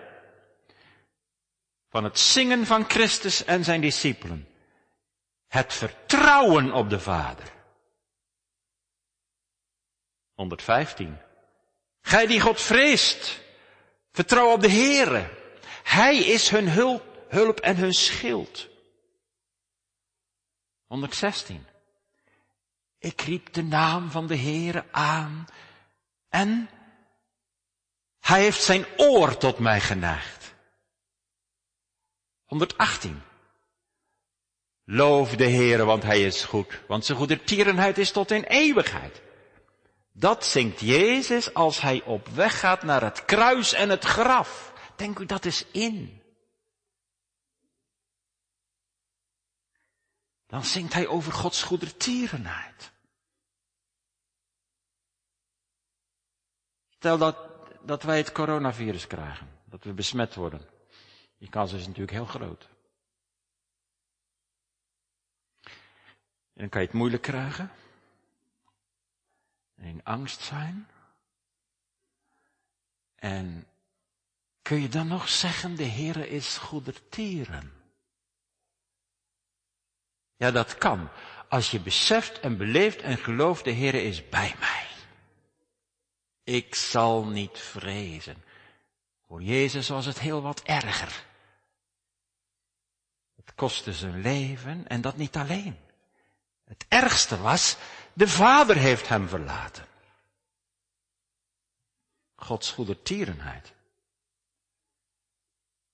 van 1.89 2.03
het 2.03 2.19
zingen 2.19 2.65
van 2.65 2.89
Christus 2.89 3.45
en 3.45 3.63
zijn 3.63 3.81
discipelen. 3.81 4.47
Het 5.47 5.73
vertrouwen 5.73 6.71
op 6.71 6.89
de 6.89 6.99
Vader. 6.99 7.51
115. 10.33 11.17
Gij 12.01 12.27
die 12.27 12.41
God 12.41 12.61
vreest, 12.61 13.41
vertrouw 14.11 14.51
op 14.51 14.61
de 14.61 14.71
Heere. 14.71 15.29
Hij 15.83 16.17
is 16.17 16.49
hun 16.49 16.69
hulp, 16.69 17.25
hulp 17.29 17.59
en 17.59 17.75
hun 17.75 17.93
schild. 17.93 18.69
116. 20.85 21.67
Ik 22.97 23.21
riep 23.21 23.53
de 23.53 23.63
naam 23.63 24.11
van 24.11 24.27
de 24.27 24.37
Heere 24.37 24.85
aan 24.91 25.45
en 26.29 26.69
hij 28.21 28.41
heeft 28.41 28.63
zijn 28.63 28.85
oor 28.97 29.37
tot 29.37 29.59
mij 29.59 29.81
geneigd. 29.81 30.53
118. 32.43 33.21
Loof 34.83 35.35
de 35.35 35.49
Heere, 35.49 35.85
want 35.85 36.03
hij 36.03 36.23
is 36.23 36.43
goed, 36.43 36.81
want 36.87 37.05
zijn 37.05 37.17
goede 37.17 37.43
tierenheid 37.43 37.97
is 37.97 38.11
tot 38.11 38.31
in 38.31 38.43
eeuwigheid. 38.43 39.21
Dat 40.11 40.45
zingt 40.45 40.79
Jezus 40.79 41.53
als 41.53 41.81
hij 41.81 42.03
op 42.03 42.27
weg 42.27 42.59
gaat 42.59 42.83
naar 42.83 43.01
het 43.01 43.25
kruis 43.25 43.73
en 43.73 43.89
het 43.89 44.03
graf. 44.03 44.73
Denk 44.95 45.19
u 45.19 45.25
dat 45.25 45.45
is 45.45 45.65
in. 45.71 46.21
Dan 50.47 50.65
zingt 50.65 50.93
hij 50.93 51.07
over 51.07 51.31
Gods 51.31 51.63
goedertierenheid. 51.63 52.91
Stel 56.89 57.17
dat, 57.17 57.50
dat 57.83 58.03
wij 58.03 58.17
het 58.17 58.31
coronavirus 58.31 59.07
krijgen, 59.07 59.47
dat 59.65 59.83
we 59.83 59.93
besmet 59.93 60.35
worden. 60.35 60.61
Die 61.37 61.49
kans 61.49 61.73
is 61.73 61.85
natuurlijk 61.85 62.11
heel 62.11 62.25
groot. 62.25 62.69
En 66.53 66.67
dan 66.67 66.69
kan 66.69 66.81
je 66.81 66.87
het 66.87 66.95
moeilijk 66.95 67.23
krijgen. 67.23 67.71
En 69.75 69.83
in 69.83 70.03
angst 70.03 70.41
zijn. 70.41 70.87
En 73.15 73.67
kun 74.61 74.81
je 74.81 74.89
dan 74.89 75.07
nog 75.07 75.29
zeggen, 75.29 75.75
de 75.75 75.85
Heere 75.85 76.29
is 76.29 76.57
goedertieren? 76.57 77.73
Ja, 80.35 80.51
dat 80.51 80.77
kan. 80.77 81.09
Als 81.49 81.71
je 81.71 81.79
beseft 81.79 82.39
en 82.39 82.57
beleeft 82.57 83.01
en 83.01 83.17
gelooft, 83.17 83.63
de 83.63 83.73
Heere 83.73 84.03
is 84.03 84.29
bij 84.29 84.55
mij. 84.59 84.90
Ik 86.43 86.75
zal 86.75 87.25
niet 87.25 87.59
vrezen. 87.59 88.43
Voor 89.27 89.41
Jezus 89.41 89.89
was 89.89 90.05
het 90.05 90.19
heel 90.19 90.41
wat 90.41 90.61
erger. 90.61 91.25
Het 93.35 93.53
kostte 93.55 93.93
zijn 93.93 94.21
leven 94.21 94.87
en 94.87 95.01
dat 95.01 95.17
niet 95.17 95.35
alleen. 95.35 95.77
Het 96.65 96.85
ergste 96.87 97.41
was, 97.41 97.77
de 98.13 98.27
Vader 98.27 98.75
heeft 98.75 99.07
hem 99.07 99.27
verlaten. 99.27 99.85
Gods 102.35 102.71
goedertierenheid. 102.71 103.73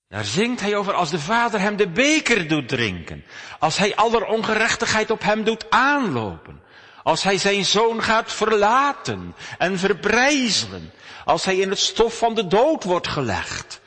Daar 0.08 0.24
zingt 0.24 0.60
hij 0.60 0.76
over 0.76 0.92
als 0.92 1.10
de 1.10 1.20
Vader 1.20 1.60
hem 1.60 1.76
de 1.76 1.88
beker 1.88 2.48
doet 2.48 2.68
drinken. 2.68 3.24
Als 3.58 3.76
hij 3.76 3.96
aller 3.96 4.24
ongerechtigheid 4.24 5.10
op 5.10 5.22
hem 5.22 5.44
doet 5.44 5.70
aanlopen. 5.70 6.62
Als 7.08 7.22
hij 7.22 7.38
zijn 7.38 7.64
zoon 7.64 8.02
gaat 8.02 8.32
verlaten 8.32 9.34
en 9.58 9.78
verbrijzelen. 9.78 10.92
Als 11.24 11.44
hij 11.44 11.56
in 11.56 11.68
het 11.68 11.78
stof 11.78 12.18
van 12.18 12.34
de 12.34 12.46
dood 12.46 12.84
wordt 12.84 13.08
gelegd. 13.08 13.80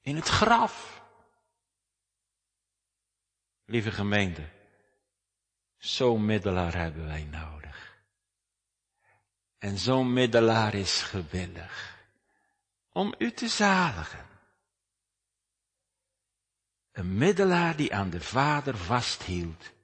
In 0.00 0.16
het 0.16 0.28
graf. 0.28 1.02
Lieve 3.64 3.90
gemeente, 3.90 4.48
zo'n 5.76 6.24
middelaar 6.24 6.74
hebben 6.74 7.06
wij 7.06 7.28
nodig. 7.30 7.98
En 9.58 9.78
zo'n 9.78 10.12
middelaar 10.12 10.74
is 10.74 11.02
gewillig 11.02 11.96
om 12.92 13.14
u 13.18 13.32
te 13.32 13.48
zaligen. 13.48 14.26
Een 16.92 17.14
middelaar 17.18 17.76
die 17.76 17.94
aan 17.94 18.10
de 18.10 18.20
Vader 18.20 18.76
vasthield. 18.76 19.76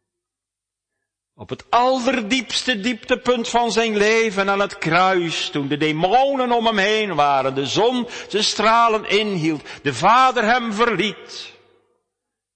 Op 1.37 1.49
het 1.49 1.71
allerdiepste 1.71 2.81
dieptepunt 2.81 3.49
van 3.49 3.73
zijn 3.73 3.97
leven 3.97 4.51
aan 4.51 4.61
het 4.61 4.79
kruis, 4.79 5.51
toen 5.51 5.69
de 5.69 5.77
demonen 5.77 6.53
om 6.53 6.67
hem 6.67 6.79
heen 6.79 7.15
waren, 7.15 7.55
de 7.55 7.67
zon 7.67 8.09
zijn 8.29 8.45
stralen 8.45 9.09
inhield, 9.09 9.69
de 9.83 9.95
Vader 9.95 10.45
hem 10.45 10.73
verliet. 10.73 11.53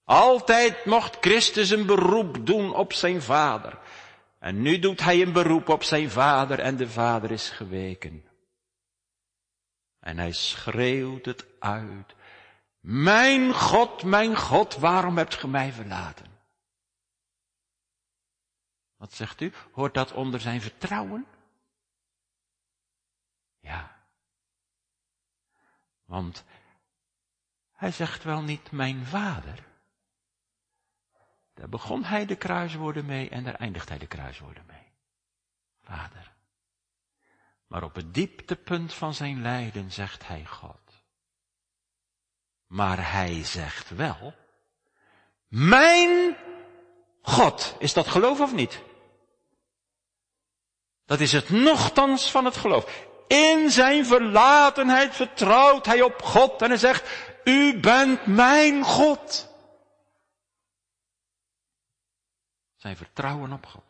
Altijd 0.04 0.84
mocht 0.84 1.16
Christus 1.20 1.70
een 1.70 1.86
beroep 1.86 2.46
doen 2.46 2.74
op 2.74 2.92
zijn 2.92 3.22
Vader. 3.22 3.78
En 4.38 4.62
nu 4.62 4.78
doet 4.78 5.00
hij 5.00 5.22
een 5.22 5.32
beroep 5.32 5.68
op 5.68 5.82
zijn 5.82 6.10
Vader 6.10 6.58
en 6.58 6.76
de 6.76 6.88
Vader 6.88 7.30
is 7.30 7.48
geweken. 7.48 8.24
En 10.00 10.18
hij 10.18 10.32
schreeuwt 10.32 11.24
het 11.24 11.46
uit. 11.58 12.14
Mijn 12.80 13.54
God, 13.54 14.02
mijn 14.02 14.36
God, 14.36 14.76
waarom 14.76 15.16
hebt 15.16 15.34
ge 15.34 15.48
mij 15.48 15.72
verlaten? 15.72 16.27
Wat 18.98 19.12
zegt 19.12 19.40
u? 19.40 19.52
Hoort 19.72 19.94
dat 19.94 20.12
onder 20.12 20.40
zijn 20.40 20.60
vertrouwen? 20.60 21.26
Ja. 23.60 23.96
Want 26.04 26.44
hij 27.72 27.92
zegt 27.92 28.22
wel 28.22 28.42
niet 28.42 28.70
mijn 28.70 29.06
vader. 29.06 29.66
Daar 31.54 31.68
begon 31.68 32.04
hij 32.04 32.26
de 32.26 32.36
kruiswoorden 32.36 33.06
mee 33.06 33.28
en 33.28 33.44
daar 33.44 33.54
eindigt 33.54 33.88
hij 33.88 33.98
de 33.98 34.06
kruiswoorden 34.06 34.66
mee. 34.66 34.92
Vader. 35.80 36.32
Maar 37.66 37.82
op 37.82 37.94
het 37.94 38.14
dieptepunt 38.14 38.94
van 38.94 39.14
zijn 39.14 39.42
lijden 39.42 39.92
zegt 39.92 40.26
hij 40.26 40.44
God. 40.44 41.04
Maar 42.66 43.10
hij 43.12 43.44
zegt 43.44 43.90
wel, 43.90 44.34
mijn 45.48 46.36
God. 47.28 47.74
Is 47.78 47.92
dat 47.92 48.08
geloof 48.08 48.40
of 48.40 48.54
niet? 48.54 48.80
Dat 51.04 51.20
is 51.20 51.32
het 51.32 51.50
nochtans 51.50 52.30
van 52.30 52.44
het 52.44 52.56
geloof. 52.56 53.06
In 53.26 53.70
zijn 53.70 54.06
verlatenheid 54.06 55.14
vertrouwt 55.14 55.86
hij 55.86 56.02
op 56.02 56.22
God 56.22 56.62
en 56.62 56.68
hij 56.68 56.78
zegt, 56.78 57.08
u 57.44 57.80
bent 57.80 58.26
mijn 58.26 58.82
God. 58.84 59.48
Zijn 62.76 62.96
vertrouwen 62.96 63.52
op 63.52 63.66
God. 63.66 63.84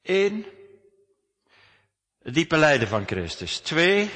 In 0.00 0.46
het 2.22 2.34
diepe 2.34 2.56
lijden 2.56 2.88
van 2.88 3.06
Christus. 3.06 3.58
Twee, 3.58 4.10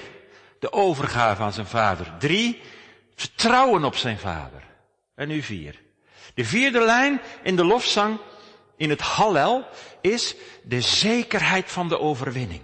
de 0.59 0.73
overgave 0.73 1.43
aan 1.43 1.53
zijn 1.53 1.67
vader. 1.67 2.17
Drie, 2.19 2.63
vertrouwen 3.15 3.85
op 3.85 3.97
zijn 3.97 4.19
vader. 4.19 4.63
En 5.15 5.29
nu 5.29 5.43
vier. 5.43 5.86
De 6.37 6.45
vierde 6.45 6.81
lijn 6.81 7.21
in 7.43 7.57
de 7.57 7.65
lofzang, 7.65 8.19
in 8.77 8.91
het 8.91 9.01
Hallel, 9.01 9.67
is 10.01 10.35
de 10.63 10.81
zekerheid 10.81 11.71
van 11.71 11.89
de 11.89 11.99
overwinning. 11.99 12.63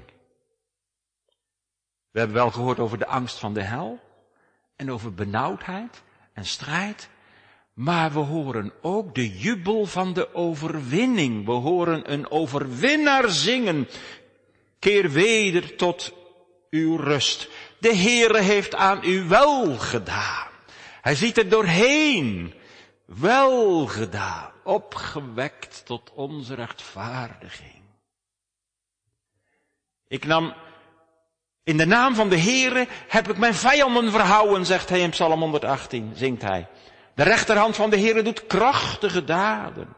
We 2.11 2.19
hebben 2.19 2.37
wel 2.37 2.51
gehoord 2.51 2.79
over 2.79 2.99
de 2.99 3.07
angst 3.07 3.39
van 3.39 3.55
de 3.55 3.63
hel 3.63 4.01
en 4.77 4.91
over 4.91 5.15
benauwdheid 5.15 6.03
en 6.33 6.45
strijd. 6.45 7.09
Maar 7.75 8.13
we 8.13 8.19
horen 8.19 8.73
ook 8.83 9.15
de 9.15 9.39
jubel 9.39 9.87
van 9.87 10.13
de 10.13 10.35
overwinning. 10.35 11.47
We 11.47 11.53
horen 11.53 12.13
een 12.13 12.31
overwinnaar 12.31 13.31
zingen. 13.31 13.89
Keer 14.79 15.11
weder 15.11 15.77
tot 15.77 16.13
uw 16.71 16.97
rust. 16.97 17.49
De 17.79 17.97
Heere 17.97 18.41
heeft 18.41 18.75
aan 18.75 19.01
u 19.05 19.23
wel 19.23 19.79
gedaan. 19.79 20.49
Hij 21.01 21.15
ziet 21.15 21.39
er 21.39 21.49
doorheen. 21.49 22.55
Wel 23.19 23.87
gedaan. 23.87 24.51
Opgewekt 24.65 25.83
tot 25.87 26.11
onze 26.15 26.55
rechtvaardiging. 26.55 27.83
Ik 30.09 30.25
nam, 30.25 30.55
in 31.65 31.77
de 31.77 31.87
naam 31.87 32.15
van 32.15 32.29
de 32.29 32.39
Heere 32.39 32.87
heb 33.09 33.29
ik 33.29 33.39
mijn 33.39 33.55
vijanden 33.55 34.11
verhouden, 34.11 34.67
zegt 34.67 34.89
hij 34.89 35.01
in 35.01 35.11
Psalm 35.11 35.41
118, 35.41 36.13
zingt 36.15 36.43
hij. 36.43 36.69
De 37.15 37.23
rechterhand 37.23 37.77
van 37.77 37.91
de 37.91 37.99
Heere 37.99 38.23
doet 38.23 38.47
krachtige 38.47 39.25
daden. 39.25 39.97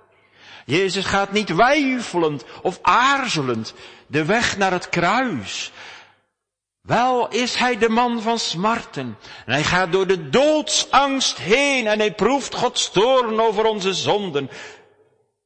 Jezus 0.67 1.05
gaat 1.05 1.33
niet 1.33 1.55
weifelend 1.55 2.45
of 2.63 2.79
aarzelend 2.83 3.75
de 4.07 4.25
weg 4.25 4.57
naar 4.57 4.73
het 4.73 4.89
kruis. 4.89 5.73
Wel 6.87 7.29
is 7.29 7.55
hij 7.55 7.79
de 7.79 7.89
man 7.89 8.23
van 8.23 8.39
smarten. 8.39 9.19
En 9.47 9.53
hij 9.53 9.65
gaat 9.65 9.93
door 9.93 10.07
de 10.07 10.29
doodsangst 10.29 11.39
heen 11.39 11.87
en 11.87 11.99
hij 11.99 12.15
proeft 12.15 12.55
Gods 12.55 12.91
toorn 12.91 13.41
over 13.41 13.65
onze 13.65 13.95
zonden. 13.95 14.51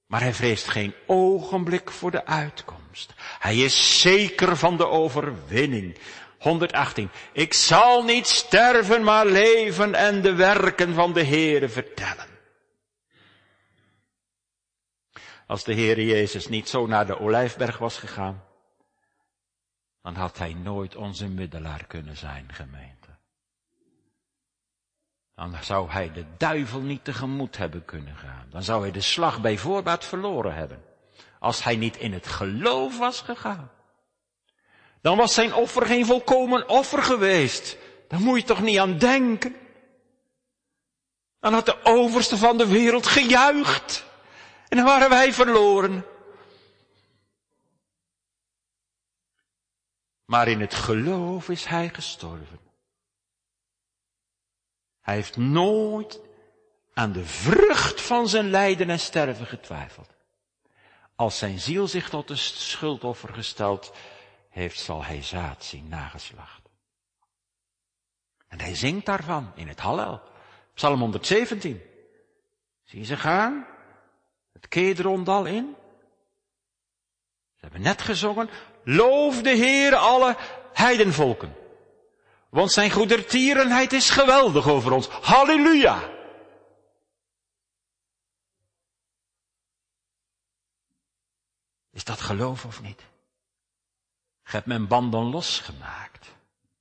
Maar 0.07 0.21
hij 0.21 0.35
vreest 0.35 0.69
geen 0.69 0.95
ogenblik 1.07 1.91
voor 1.91 2.11
de 2.11 2.27
uitkomst. 2.27 3.15
Hij 3.39 3.57
is 3.57 4.01
zeker 4.01 4.57
van 4.57 4.77
de 4.77 4.87
overwinning. 4.87 5.99
118. 6.39 7.11
Ik 7.33 7.55
zal 7.55 8.03
niet 8.03 8.27
sterven, 8.27 9.03
maar 9.03 9.27
leven 9.27 9.95
en 9.95 10.23
de 10.23 10.35
werken 10.35 10.95
van 10.95 11.13
de 11.13 11.25
Heere 11.25 11.69
vertellen. 11.69 12.27
Als 15.47 15.65
de 15.65 15.75
Heere 15.75 16.05
Jezus 16.05 16.49
niet 16.49 16.69
zo 16.69 16.87
naar 16.87 17.07
de 17.07 17.21
Olijfberg 17.21 17.79
was 17.79 17.99
gegaan, 17.99 18.48
dan 20.09 20.17
had 20.17 20.39
hij 20.39 20.55
nooit 20.55 20.97
onze 20.97 21.29
middelaar 21.29 21.85
kunnen 21.87 22.17
zijn, 22.17 22.49
gemeente. 22.53 23.09
Dan 25.35 25.55
zou 25.61 25.91
hij 25.91 26.13
de 26.13 26.25
duivel 26.37 26.81
niet 26.81 27.05
tegemoet 27.05 27.57
hebben 27.57 27.85
kunnen 27.85 28.17
gaan. 28.17 28.47
Dan 28.51 28.63
zou 28.63 28.83
hij 28.83 28.91
de 28.91 29.01
slag 29.01 29.41
bij 29.41 29.59
voorbaat 29.59 30.05
verloren 30.05 30.55
hebben. 30.55 30.85
Als 31.39 31.65
hij 31.65 31.77
niet 31.77 31.97
in 31.97 32.13
het 32.13 32.27
geloof 32.27 32.99
was 32.99 33.21
gegaan. 33.21 33.71
Dan 35.01 35.17
was 35.17 35.35
zijn 35.35 35.55
offer 35.55 35.87
geen 35.87 36.07
volkomen 36.07 36.69
offer 36.69 37.03
geweest. 37.03 37.77
Daar 38.09 38.21
moet 38.21 38.39
je 38.39 38.47
toch 38.47 38.61
niet 38.61 38.79
aan 38.79 38.99
denken. 38.99 39.57
Dan 41.41 41.53
had 41.53 41.67
de 41.67 41.85
overste 41.85 42.37
van 42.37 42.59
de 42.59 42.67
wereld 42.67 43.07
gejuicht. 43.07 44.05
En 44.69 44.77
dan 44.77 44.87
waren 44.87 45.09
wij 45.09 45.33
verloren. 45.33 46.05
Maar 50.29 50.49
in 50.49 50.61
het 50.61 50.75
geloof 50.75 51.49
is 51.49 51.65
hij 51.65 51.89
gestorven. 51.89 52.59
Hij 55.01 55.15
heeft 55.15 55.37
nooit 55.37 56.21
aan 56.95 57.13
de 57.13 57.25
vrucht 57.25 58.01
van 58.01 58.29
zijn 58.29 58.51
lijden 58.51 58.91
en 58.91 58.99
sterven 58.99 59.47
getwijfeld. 59.47 60.15
Als 61.15 61.39
zijn 61.39 61.59
ziel 61.59 61.87
zich 61.87 62.09
tot 62.09 62.29
de 62.29 62.37
schuldoffer 62.37 63.35
gesteld 63.35 63.93
heeft, 64.49 64.81
zal 64.81 65.05
hij 65.05 65.23
zaad 65.23 65.65
zien 65.65 65.89
nageslacht. 65.89 66.69
En 68.49 68.61
hij 68.61 68.75
zingt 68.75 69.07
daarvan 69.07 69.53
in 69.55 69.69
het 69.69 69.81
Hallel. 69.81 70.23
Psalm 70.75 71.01
117. 71.01 71.83
Zie 72.85 73.05
ze 73.05 73.17
gaan? 73.17 73.67
Het 74.53 74.69
Kedrondal 74.69 75.45
in. 75.45 75.77
Ze 77.55 77.61
hebben 77.61 77.81
net 77.81 78.03
gezongen. 78.03 78.49
Loof 78.91 79.43
de 79.43 79.51
Heer 79.51 79.97
alle 79.97 80.37
heidenvolken. 80.73 81.57
Want 82.49 82.73
zijn 82.73 82.91
goedertierenheid 82.91 83.93
is 83.93 84.11
geweldig 84.11 84.69
over 84.69 84.93
ons. 84.93 85.09
Halleluja! 85.09 86.11
Is 91.91 92.05
dat 92.05 92.21
geloof 92.21 92.65
of 92.65 92.83
niet? 92.83 93.01
Je 94.45 94.51
hebt 94.51 94.67
mijn 94.67 94.87
banden 94.87 95.31
losgemaakt. 95.31 96.27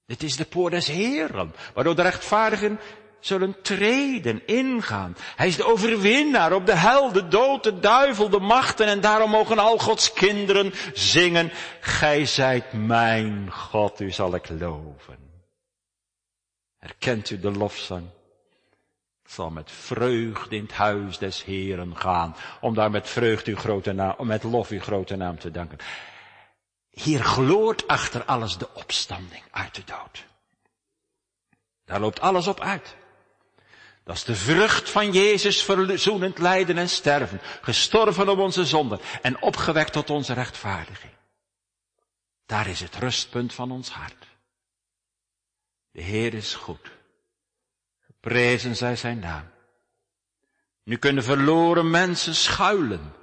Dit 0.05 0.23
is 0.23 0.35
de 0.35 0.45
poort 0.45 0.71
des 0.71 0.87
Heeren, 0.87 1.55
waardoor 1.73 1.95
de 1.95 2.01
rechtvaardigen 2.01 2.79
zullen 3.19 3.61
treden, 3.61 4.41
ingaan. 4.45 5.15
Hij 5.35 5.47
is 5.47 5.55
de 5.55 5.65
overwinnaar 5.65 6.53
op 6.53 6.65
de 6.65 6.75
hel, 6.75 7.11
de 7.11 7.27
dood, 7.27 7.63
de 7.63 7.79
duivel, 7.79 8.29
de 8.29 8.39
machten 8.39 8.87
en 8.87 9.01
daarom 9.01 9.29
mogen 9.29 9.59
al 9.59 9.77
Gods 9.77 10.13
kinderen 10.13 10.73
zingen. 10.93 11.51
Gij 11.81 12.25
zijt 12.25 12.73
mijn 12.73 13.51
God, 13.51 13.99
u 13.99 14.11
zal 14.11 14.35
ik 14.35 14.49
loven. 14.49 15.17
Herkent 16.77 17.29
u 17.29 17.39
de 17.39 17.51
lofzang? 17.51 18.07
Ik 19.23 19.33
zal 19.33 19.49
met 19.49 19.71
vreugde 19.71 20.55
in 20.55 20.61
het 20.61 20.71
huis 20.71 21.17
des 21.17 21.43
Heren 21.43 21.97
gaan, 21.97 22.35
om 22.61 22.73
daar 22.73 22.91
met 22.91 23.09
vreugde 23.09 23.51
uw 23.51 23.57
grote 23.57 23.91
naam, 23.91 24.13
om 24.17 24.27
met 24.27 24.43
lof 24.43 24.69
uw 24.69 24.79
grote 24.79 25.15
naam 25.15 25.39
te 25.39 25.51
danken. 25.51 25.77
Hier 26.89 27.23
gloort 27.23 27.87
achter 27.87 28.23
alles 28.23 28.57
de 28.57 28.73
opstanding 28.73 29.43
uit 29.51 29.75
de 29.75 29.83
dood. 29.85 30.25
Daar 31.85 31.99
loopt 31.99 32.19
alles 32.19 32.47
op 32.47 32.59
uit. 32.59 32.95
Dat 34.07 34.15
is 34.15 34.23
de 34.23 34.35
vrucht 34.35 34.89
van 34.89 35.11
Jezus 35.11 35.63
verzoenend 35.63 36.37
lijden 36.37 36.77
en 36.77 36.89
sterven, 36.89 37.39
gestorven 37.61 38.29
om 38.29 38.39
onze 38.39 38.65
zonden 38.65 38.99
en 39.21 39.41
opgewekt 39.41 39.93
tot 39.93 40.09
onze 40.09 40.33
rechtvaardiging. 40.33 41.13
Daar 42.45 42.67
is 42.67 42.79
het 42.79 42.95
rustpunt 42.95 43.53
van 43.53 43.71
ons 43.71 43.89
hart. 43.89 44.25
De 45.91 46.01
Heer 46.01 46.33
is 46.33 46.53
goed. 46.53 46.91
Geprezen 47.99 48.75
zij 48.75 48.95
zijn 48.95 49.19
naam. 49.19 49.49
Nu 50.83 50.97
kunnen 50.97 51.23
verloren 51.23 51.89
mensen 51.89 52.35
schuilen 52.35 53.13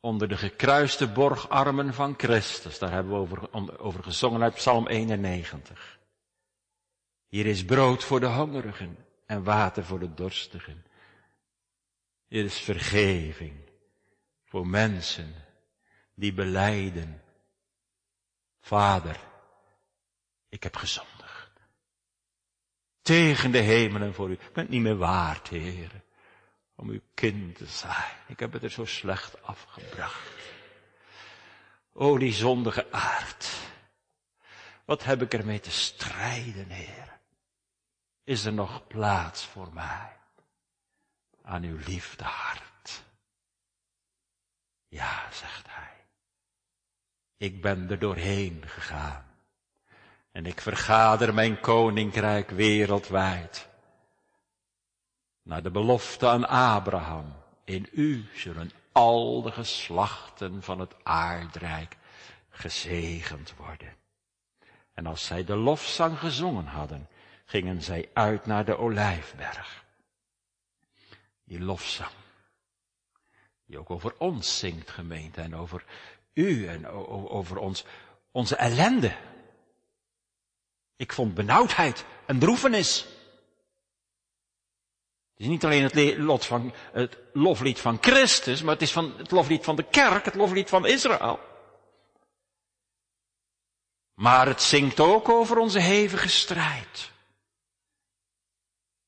onder 0.00 0.28
de 0.28 0.36
gekruiste 0.36 1.08
borgarmen 1.08 1.94
van 1.94 2.14
Christus. 2.16 2.78
Daar 2.78 2.92
hebben 2.92 3.12
we 3.12 3.18
over, 3.18 3.78
over 3.80 4.02
gezongen 4.02 4.42
uit 4.42 4.54
Psalm 4.54 4.86
91. 4.86 5.98
Hier 7.34 7.46
is 7.46 7.64
brood 7.64 8.04
voor 8.04 8.20
de 8.20 8.26
hongerigen 8.26 9.06
en 9.26 9.44
water 9.44 9.84
voor 9.84 9.98
de 9.98 10.14
dorstigen. 10.14 10.84
Hier 12.26 12.44
is 12.44 12.58
vergeving 12.58 13.54
voor 14.44 14.66
mensen 14.66 15.34
die 16.14 16.32
beleiden. 16.32 17.22
Vader, 18.60 19.20
ik 20.48 20.62
heb 20.62 20.76
gezondigd. 20.76 21.50
Tegen 23.02 23.50
de 23.50 23.58
hemelen 23.58 24.14
voor 24.14 24.28
u. 24.28 24.32
Ik 24.32 24.52
ben 24.52 24.62
het 24.62 24.72
niet 24.72 24.82
meer 24.82 24.96
waard, 24.96 25.48
heren 25.48 26.04
om 26.74 26.88
uw 26.88 27.02
kind 27.14 27.56
te 27.56 27.66
zijn. 27.66 28.16
Ik 28.26 28.40
heb 28.40 28.52
het 28.52 28.62
er 28.62 28.70
zo 28.70 28.84
slecht 28.84 29.42
afgebracht. 29.42 30.32
O, 31.92 32.18
die 32.18 32.32
zondige 32.32 32.92
aard. 32.92 33.50
Wat 34.84 35.04
heb 35.04 35.22
ik 35.22 35.34
ermee 35.34 35.60
te 35.60 35.70
strijden, 35.70 36.70
Heer? 36.70 37.13
Is 38.24 38.44
er 38.44 38.52
nog 38.52 38.86
plaats 38.86 39.44
voor 39.44 39.72
mij? 39.72 40.16
Aan 41.42 41.62
uw 41.62 41.78
liefde 41.86 42.24
hart. 42.24 43.04
Ja, 44.88 45.32
zegt 45.32 45.66
hij. 45.68 46.04
Ik 47.36 47.62
ben 47.62 47.90
er 47.90 47.98
doorheen 47.98 48.62
gegaan. 48.66 49.24
En 50.32 50.46
ik 50.46 50.60
vergader 50.60 51.34
mijn 51.34 51.60
koninkrijk 51.60 52.50
wereldwijd 52.50 53.68
naar 55.42 55.62
de 55.62 55.70
belofte 55.70 56.28
aan 56.28 56.48
Abraham. 56.48 57.34
In 57.64 57.88
u 57.92 58.28
zullen 58.34 58.70
al 58.92 59.42
de 59.42 59.52
geslachten 59.52 60.62
van 60.62 60.80
het 60.80 60.94
aardrijk 61.02 61.96
gezegend 62.48 63.54
worden. 63.56 63.96
En 64.92 65.06
als 65.06 65.24
zij 65.24 65.44
de 65.44 65.56
lofzang 65.56 66.18
gezongen 66.18 66.66
hadden, 66.66 67.08
gingen 67.44 67.82
zij 67.82 68.10
uit 68.12 68.46
naar 68.46 68.64
de 68.64 68.76
olijfberg. 68.76 69.84
Die 71.44 71.60
lofzang, 71.60 72.12
die 73.66 73.78
ook 73.78 73.90
over 73.90 74.14
ons 74.18 74.58
zingt 74.58 74.90
gemeente 74.90 75.40
en 75.40 75.56
over 75.56 75.84
u 76.32 76.66
en 76.66 76.86
over 77.28 77.58
ons, 77.58 77.84
onze 78.30 78.56
ellende. 78.56 79.16
Ik 80.96 81.12
vond 81.12 81.34
benauwdheid 81.34 82.04
en 82.26 82.38
droefenis. 82.38 83.06
Het 85.30 85.42
is 85.42 85.46
niet 85.46 85.64
alleen 85.64 85.82
het, 85.82 86.18
lot 86.18 86.44
van, 86.44 86.74
het 86.92 87.18
loflied 87.32 87.80
van 87.80 87.98
Christus, 88.00 88.62
maar 88.62 88.72
het 88.72 88.82
is 88.82 88.92
van, 88.92 89.14
het 89.16 89.30
loflied 89.30 89.64
van 89.64 89.76
de 89.76 89.88
kerk, 89.88 90.24
het 90.24 90.34
loflied 90.34 90.68
van 90.68 90.86
Israël. 90.86 91.40
Maar 94.14 94.46
het 94.46 94.62
zingt 94.62 95.00
ook 95.00 95.28
over 95.28 95.58
onze 95.58 95.80
hevige 95.80 96.28
strijd. 96.28 97.12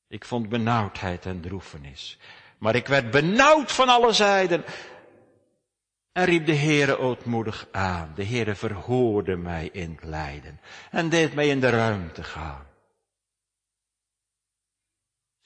Ik 0.07 0.25
vond 0.25 0.49
benauwdheid 0.49 1.25
en 1.25 1.41
droefenis. 1.41 2.17
Maar 2.57 2.75
ik 2.75 2.87
werd 2.87 3.11
benauwd 3.11 3.71
van 3.71 3.89
alle 3.89 4.13
zijden. 4.13 4.63
En 6.11 6.25
riep 6.25 6.45
de 6.45 6.55
Heere 6.55 6.97
ootmoedig 6.97 7.67
aan. 7.71 8.11
De 8.15 8.25
Heere 8.25 8.55
verhoorde 8.55 9.35
mij 9.35 9.69
in 9.71 9.91
het 9.91 10.03
lijden. 10.03 10.59
En 10.91 11.09
deed 11.09 11.33
mij 11.33 11.47
in 11.47 11.59
de 11.59 11.69
ruimte 11.69 12.23
gaan 12.23 12.67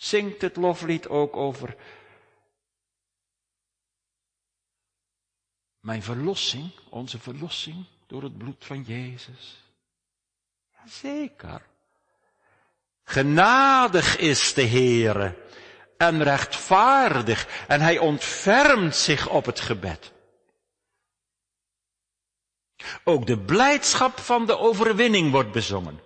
zingt 0.01 0.41
het 0.41 0.55
loflied 0.55 1.07
ook 1.07 1.35
over 1.35 1.75
mijn 5.79 6.03
verlossing, 6.03 6.71
onze 6.89 7.19
verlossing 7.19 7.85
door 8.07 8.23
het 8.23 8.37
bloed 8.37 8.65
van 8.65 8.81
Jezus. 8.81 9.63
Jazeker. 10.71 11.69
Genadig 13.11 14.17
is 14.17 14.53
de 14.53 14.67
Heere 14.67 15.35
en 15.97 16.23
rechtvaardig 16.23 17.47
en 17.67 17.81
hij 17.81 17.97
ontfermt 17.97 18.95
zich 18.95 19.29
op 19.29 19.45
het 19.45 19.59
gebed. 19.59 20.11
Ook 23.03 23.25
de 23.25 23.37
blijdschap 23.37 24.19
van 24.19 24.45
de 24.45 24.57
overwinning 24.57 25.31
wordt 25.31 25.51
bezongen. 25.51 25.99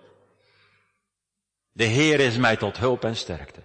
De 1.72 1.84
Heer 1.84 2.20
is 2.20 2.36
mij 2.36 2.56
tot 2.56 2.76
hulp 2.76 3.04
en 3.04 3.16
sterkte. 3.16 3.62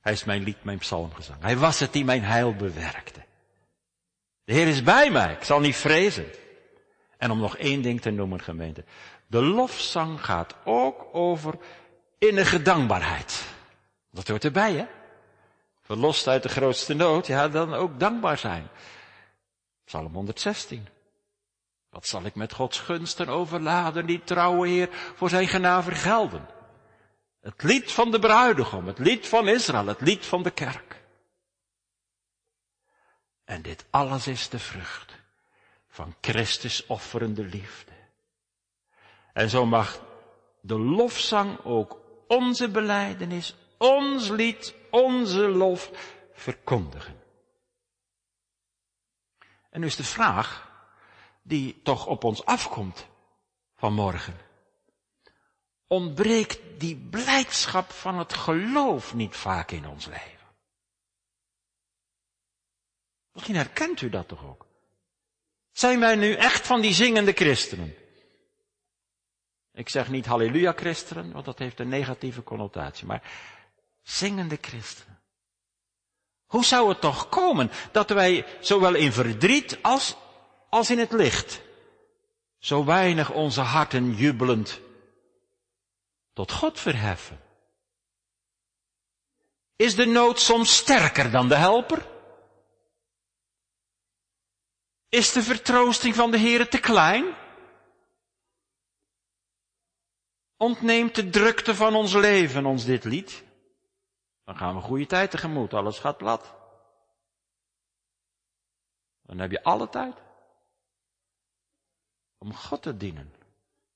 Hij 0.00 0.12
is 0.12 0.24
mijn 0.24 0.42
lied, 0.42 0.64
mijn 0.64 0.78
psalmgezang. 0.78 1.42
Hij 1.42 1.56
was 1.56 1.80
het 1.80 1.92
die 1.92 2.04
mijn 2.04 2.22
heil 2.22 2.54
bewerkte. 2.54 3.24
De 4.44 4.52
Heer 4.52 4.68
is 4.68 4.82
bij 4.82 5.10
mij, 5.10 5.32
ik 5.32 5.44
zal 5.44 5.60
niet 5.60 5.76
vrezen. 5.76 6.26
En 7.18 7.30
om 7.30 7.38
nog 7.38 7.56
één 7.56 7.82
ding 7.82 8.00
te 8.00 8.10
noemen, 8.10 8.40
gemeente. 8.40 8.84
De 9.26 9.42
lofzang 9.42 10.24
gaat 10.24 10.54
ook 10.64 11.06
over 11.12 11.54
innige 12.18 12.62
dankbaarheid. 12.62 13.44
Dat 14.10 14.28
hoort 14.28 14.44
erbij, 14.44 14.72
hè? 14.72 14.86
Verlost 15.82 16.28
uit 16.28 16.42
de 16.42 16.48
grootste 16.48 16.94
nood, 16.94 17.26
ja, 17.26 17.48
dan 17.48 17.74
ook 17.74 18.00
dankbaar 18.00 18.38
zijn. 18.38 18.68
Psalm 19.84 20.14
116. 20.14 20.88
Wat 21.90 22.06
zal 22.06 22.24
ik 22.24 22.34
met 22.34 22.52
Gods 22.52 22.78
gunsten 22.78 23.28
overladen, 23.28 24.06
die 24.06 24.24
trouwe 24.24 24.68
Heer, 24.68 24.88
voor 25.14 25.28
zijn 25.28 25.48
genade 25.48 25.82
vergelden? 25.82 26.46
Het 27.40 27.62
lied 27.62 27.92
van 27.92 28.10
de 28.10 28.18
bruidegom, 28.18 28.86
het 28.86 28.98
lied 28.98 29.28
van 29.28 29.48
Israël, 29.48 29.86
het 29.86 30.00
lied 30.00 30.26
van 30.26 30.42
de 30.42 30.50
kerk. 30.50 31.02
En 33.44 33.62
dit 33.62 33.84
alles 33.90 34.26
is 34.26 34.48
de 34.48 34.58
vrucht 34.58 35.14
van 35.88 36.14
Christus 36.20 36.86
offerende 36.86 37.44
liefde. 37.44 37.92
En 39.32 39.50
zo 39.50 39.66
mag 39.66 40.00
de 40.60 40.78
lofzang 40.78 41.64
ook 41.64 42.03
onze 42.34 42.68
beleidenis, 42.68 43.54
ons 43.78 44.28
lied, 44.28 44.74
onze 44.90 45.48
lof 45.48 45.90
verkondigen. 46.32 47.22
En 49.70 49.80
nu 49.80 49.86
is 49.86 49.96
de 49.96 50.04
vraag 50.04 50.72
die 51.42 51.82
toch 51.82 52.06
op 52.06 52.24
ons 52.24 52.44
afkomt 52.44 53.06
vanmorgen. 53.74 54.36
ontbreekt 55.86 56.60
die 56.80 56.96
blijdschap 56.96 57.90
van 57.90 58.18
het 58.18 58.34
geloof 58.34 59.14
niet 59.14 59.36
vaak 59.36 59.70
in 59.70 59.86
ons 59.86 60.06
leven. 60.06 60.48
Misschien 63.32 63.56
herkent 63.56 64.00
u 64.00 64.08
dat 64.08 64.28
toch 64.28 64.44
ook? 64.44 64.66
Zijn 65.72 66.00
wij 66.00 66.16
nu 66.16 66.34
echt 66.34 66.66
van 66.66 66.80
die 66.80 66.94
zingende 66.94 67.32
christenen? 67.32 67.94
Ik 69.74 69.88
zeg 69.88 70.08
niet 70.08 70.26
halleluja 70.26 70.72
christenen, 70.72 71.32
want 71.32 71.44
dat 71.44 71.58
heeft 71.58 71.80
een 71.80 71.88
negatieve 71.88 72.42
connotatie, 72.42 73.06
maar 73.06 73.22
zingende 74.02 74.58
christenen. 74.60 75.22
Hoe 76.46 76.64
zou 76.64 76.88
het 76.88 77.00
toch 77.00 77.28
komen 77.28 77.70
dat 77.92 78.10
wij 78.10 78.46
zowel 78.60 78.94
in 78.94 79.12
verdriet 79.12 79.78
als, 79.82 80.16
als 80.68 80.90
in 80.90 80.98
het 80.98 81.12
licht 81.12 81.60
zo 82.58 82.84
weinig 82.84 83.30
onze 83.30 83.60
harten 83.60 84.14
jubelend 84.14 84.80
tot 86.32 86.52
God 86.52 86.80
verheffen? 86.80 87.40
Is 89.76 89.94
de 89.94 90.06
nood 90.06 90.40
soms 90.40 90.76
sterker 90.76 91.30
dan 91.30 91.48
de 91.48 91.56
helper? 91.56 92.06
Is 95.08 95.32
de 95.32 95.42
vertroosting 95.42 96.14
van 96.14 96.30
de 96.30 96.38
Heer 96.38 96.68
te 96.68 96.78
klein? 96.78 97.42
Ontneemt 100.64 101.14
de 101.14 101.30
drukte 101.30 101.74
van 101.74 101.94
ons 101.94 102.12
leven 102.12 102.66
ons 102.66 102.84
dit 102.84 103.04
lied? 103.04 103.44
Dan 104.44 104.56
gaan 104.56 104.74
we 104.74 104.80
goede 104.80 105.06
tijd 105.06 105.30
tegemoet, 105.30 105.74
alles 105.74 105.98
gaat 105.98 106.16
plat. 106.16 106.54
Dan 109.22 109.38
heb 109.38 109.50
je 109.50 109.62
alle 109.62 109.88
tijd 109.88 110.16
om 112.38 112.54
God 112.54 112.82
te 112.82 112.96
dienen 112.96 113.34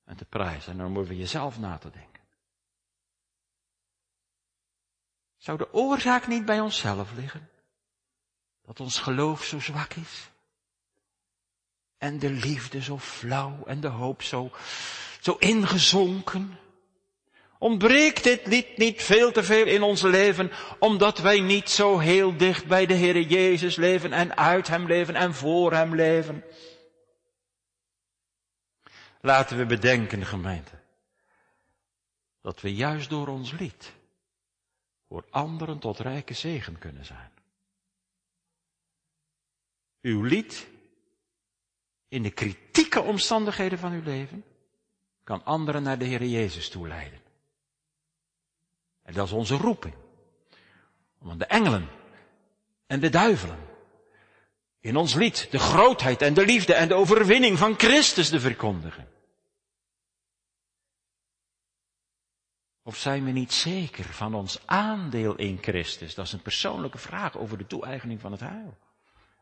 en 0.05 0.17
te 0.17 0.25
prijzen 0.25 0.73
en 0.73 0.79
dan 0.79 0.95
hoeven 0.95 1.15
we 1.15 1.19
jezelf 1.21 1.59
na 1.59 1.79
te 1.79 1.91
denken. 1.91 2.23
Zou 5.37 5.59
de 5.59 5.73
oorzaak 5.73 6.27
niet 6.27 6.45
bij 6.45 6.61
onszelf 6.61 7.13
liggen? 7.13 7.51
Dat 8.63 8.81
ons 8.81 8.99
geloof 8.99 9.45
zo 9.45 9.61
zwak 9.61 9.93
is? 9.95 10.31
En 11.97 12.19
de 12.19 12.31
liefde 12.31 12.83
zo 12.83 12.99
flauw 12.99 13.65
en 13.67 13.81
de 13.81 13.89
hoop 13.89 14.23
zo, 14.23 14.51
zo 15.21 15.37
ingezonken? 15.39 16.59
Ontbreekt 17.59 18.25
dit 18.25 18.47
lied 18.47 18.77
niet 18.77 19.03
veel 19.03 19.33
te 19.33 19.43
veel 19.43 19.67
in 19.67 19.83
ons 19.83 20.03
leven, 20.03 20.51
omdat 20.79 21.19
wij 21.19 21.41
niet 21.41 21.71
zo 21.71 21.99
heel 21.99 22.37
dicht 22.37 22.67
bij 22.67 22.87
de 22.87 22.95
Heere 22.95 23.27
Jezus 23.27 23.77
leven 23.77 24.13
en 24.13 24.37
uit 24.37 24.69
Hem 24.69 24.87
leven 24.87 25.15
en 25.15 25.35
voor 25.35 25.73
Hem 25.73 25.95
leven? 25.95 26.45
Laten 29.21 29.57
we 29.57 29.67
bedenken, 29.67 30.27
gemeente, 30.27 30.79
dat 32.43 32.61
we 32.61 32.75
juist 32.75 33.11
door 33.11 33.29
ons 33.29 33.53
lied 33.53 33.93
voor 35.09 35.25
anderen 35.31 35.79
tot 35.79 35.99
rijke 35.99 36.35
zegen 36.35 36.79
kunnen 36.79 37.05
zijn. 37.05 37.31
Uw 40.01 40.23
lied 40.23 40.69
in 42.09 42.23
de 42.23 42.31
kritieke 42.31 43.01
omstandigheden 43.01 43.79
van 43.79 43.93
uw 43.93 44.03
leven 44.03 44.45
kan 45.29 45.45
anderen 45.45 45.83
naar 45.83 45.99
de 45.99 46.05
Heer 46.05 46.25
Jezus 46.25 46.69
toeleiden. 46.69 47.21
En 49.03 49.15
dat 49.15 49.27
is 49.27 49.33
onze 49.33 49.57
roeping. 49.57 49.95
Om 51.19 51.31
aan 51.31 51.39
de 51.39 51.45
engelen 51.47 51.89
en 52.87 53.01
de 53.01 53.09
duivelen 53.09 53.59
in 54.81 54.97
ons 54.97 55.15
lied 55.15 55.51
de 55.51 55.59
grootheid 55.59 56.23
en 56.23 56.35
de 56.35 56.45
liefde 56.45 56.75
en 56.75 56.89
de 56.89 56.95
overwinning 56.95 57.59
van 57.59 57.79
Christus 57.79 58.29
te 58.29 58.41
verkondigen. 58.41 59.09
Of 62.83 62.97
zijn 62.97 63.25
we 63.25 63.31
niet 63.31 63.53
zeker 63.53 64.05
van 64.05 64.35
ons 64.35 64.67
aandeel 64.67 65.35
in 65.35 65.59
Christus? 65.61 66.15
Dat 66.15 66.27
is 66.27 66.33
een 66.33 66.43
persoonlijke 66.43 66.99
vraag 66.99 67.37
over 67.37 67.59
de 67.59 67.67
toe-eigening 67.67 68.21
van 68.21 68.33
het 68.33 68.41
heil. 68.41 68.79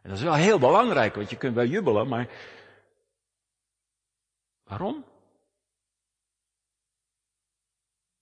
En 0.03 0.09
dat 0.11 0.18
is 0.18 0.24
wel 0.24 0.34
heel 0.34 0.59
belangrijk, 0.59 1.14
want 1.14 1.30
je 1.30 1.37
kunt 1.37 1.55
wel 1.55 1.66
jubelen, 1.66 2.09
maar 2.09 2.28
waarom? 4.64 5.05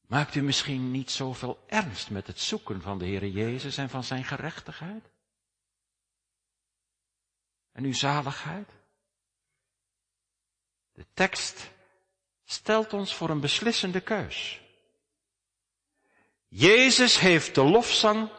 Maakt 0.07 0.35
u 0.35 0.43
misschien 0.43 0.91
niet 0.91 1.11
zoveel 1.11 1.65
ernst 1.67 2.11
met 2.11 2.27
het 2.27 2.41
zoeken 2.41 2.83
van 2.83 2.99
de 2.99 3.05
Heere 3.05 3.33
Jezus 3.33 3.77
en 3.77 3.91
van 3.91 4.05
zijn 4.05 4.25
gerechtigheid? 4.25 5.11
En 7.73 7.85
uw 7.85 7.93
zaligheid? 7.93 8.69
De 10.93 11.07
tekst 11.15 11.71
stelt 12.45 12.93
ons 12.93 13.15
voor 13.15 13.31
een 13.31 13.41
beslissende 13.41 14.01
keus. 14.01 14.61
Jezus 16.49 17.19
heeft 17.19 17.55
de 17.55 17.63
lofzang 17.63 18.31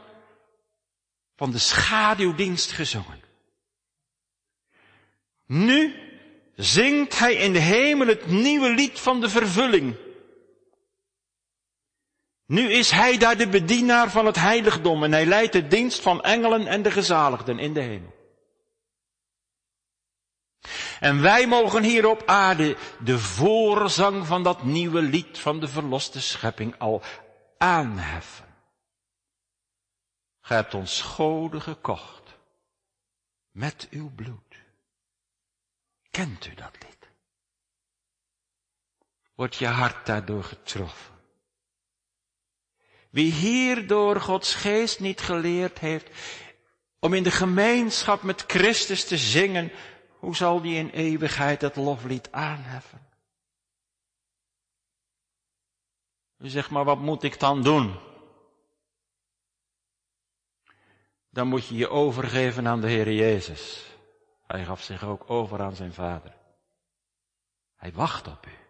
van 1.36 1.52
de 1.52 1.58
schaduwdienst 1.58 2.72
gezongen. 2.72 3.22
Nu 5.46 5.96
zingt 6.56 7.20
hij 7.20 7.34
in 7.34 7.54
de 7.54 7.60
hemel 7.60 8.08
het 8.08 8.26
nieuwe 8.26 8.70
lied 8.70 9.00
van 9.00 9.22
de 9.22 9.30
vervulling. 9.30 10.05
Nu 12.46 12.72
is 12.72 12.92
hij 12.92 13.18
daar 13.18 13.38
de 13.38 13.48
bedienaar 13.48 14.12
van 14.12 14.26
het 14.26 14.36
heiligdom 14.36 15.04
en 15.04 15.12
hij 15.12 15.26
leidt 15.26 15.54
de 15.54 15.68
dienst 15.68 16.02
van 16.02 16.22
engelen 16.22 16.68
en 16.68 16.82
de 16.82 16.92
gezaligden 16.92 17.60
in 17.60 17.74
de 17.74 17.80
hemel. 17.80 18.14
En 21.00 21.22
wij 21.22 21.48
mogen 21.48 21.84
hier 21.84 22.08
op 22.08 22.24
aarde 22.26 22.78
de 23.00 23.20
voorzang 23.20 24.26
van 24.26 24.44
dat 24.44 24.64
nieuwe 24.64 25.02
lied 25.02 25.40
van 25.40 25.60
de 25.60 25.68
verloste 25.68 26.22
schepping 26.22 26.80
al 26.80 27.02
aanheffen. 27.58 28.56
Gij 30.42 30.58
hebt 30.58 30.74
ons 30.74 31.02
goden 31.02 31.62
gekocht 31.62 32.38
met 33.52 33.88
uw 33.90 34.12
bloed. 34.16 34.56
Kent 36.12 36.46
u 36.46 36.54
dat 36.54 36.74
lied? 36.84 37.10
Wordt 39.36 39.56
je 39.56 39.68
hart 39.68 40.06
daardoor 40.06 40.44
getroffen? 40.44 41.15
Wie 43.16 43.32
hierdoor 43.32 44.22
Gods 44.22 44.56
geest 44.56 45.00
niet 45.00 45.22
geleerd 45.22 45.80
heeft 45.80 46.10
om 47.00 47.14
in 47.14 47.24
de 47.24 47.32
gemeenschap 47.32 48.22
met 48.22 48.44
Christus 48.48 49.06
te 49.08 49.18
zingen, 49.18 49.72
hoe 50.20 50.36
zal 50.36 50.62
die 50.62 50.76
in 50.76 50.90
eeuwigheid 50.90 51.62
het 51.62 51.76
loflied 51.76 52.32
aanheffen? 52.32 53.08
U 56.38 56.50
zegt 56.50 56.70
maar, 56.70 56.84
wat 56.84 57.00
moet 57.00 57.24
ik 57.24 57.40
dan 57.40 57.64
doen? 57.64 58.00
Dan 61.30 61.48
moet 61.48 61.68
je 61.68 61.76
je 61.76 61.90
overgeven 61.90 62.68
aan 62.68 62.82
de 62.82 62.90
Heer 62.90 63.12
Jezus. 63.12 63.86
Hij 64.48 64.66
gaf 64.66 64.82
zich 64.82 65.04
ook 65.04 65.30
over 65.30 65.62
aan 65.62 65.76
zijn 65.76 65.94
vader. 65.94 66.36
Hij 67.76 67.92
wacht 67.92 68.28
op 68.28 68.46
u. 68.46 68.65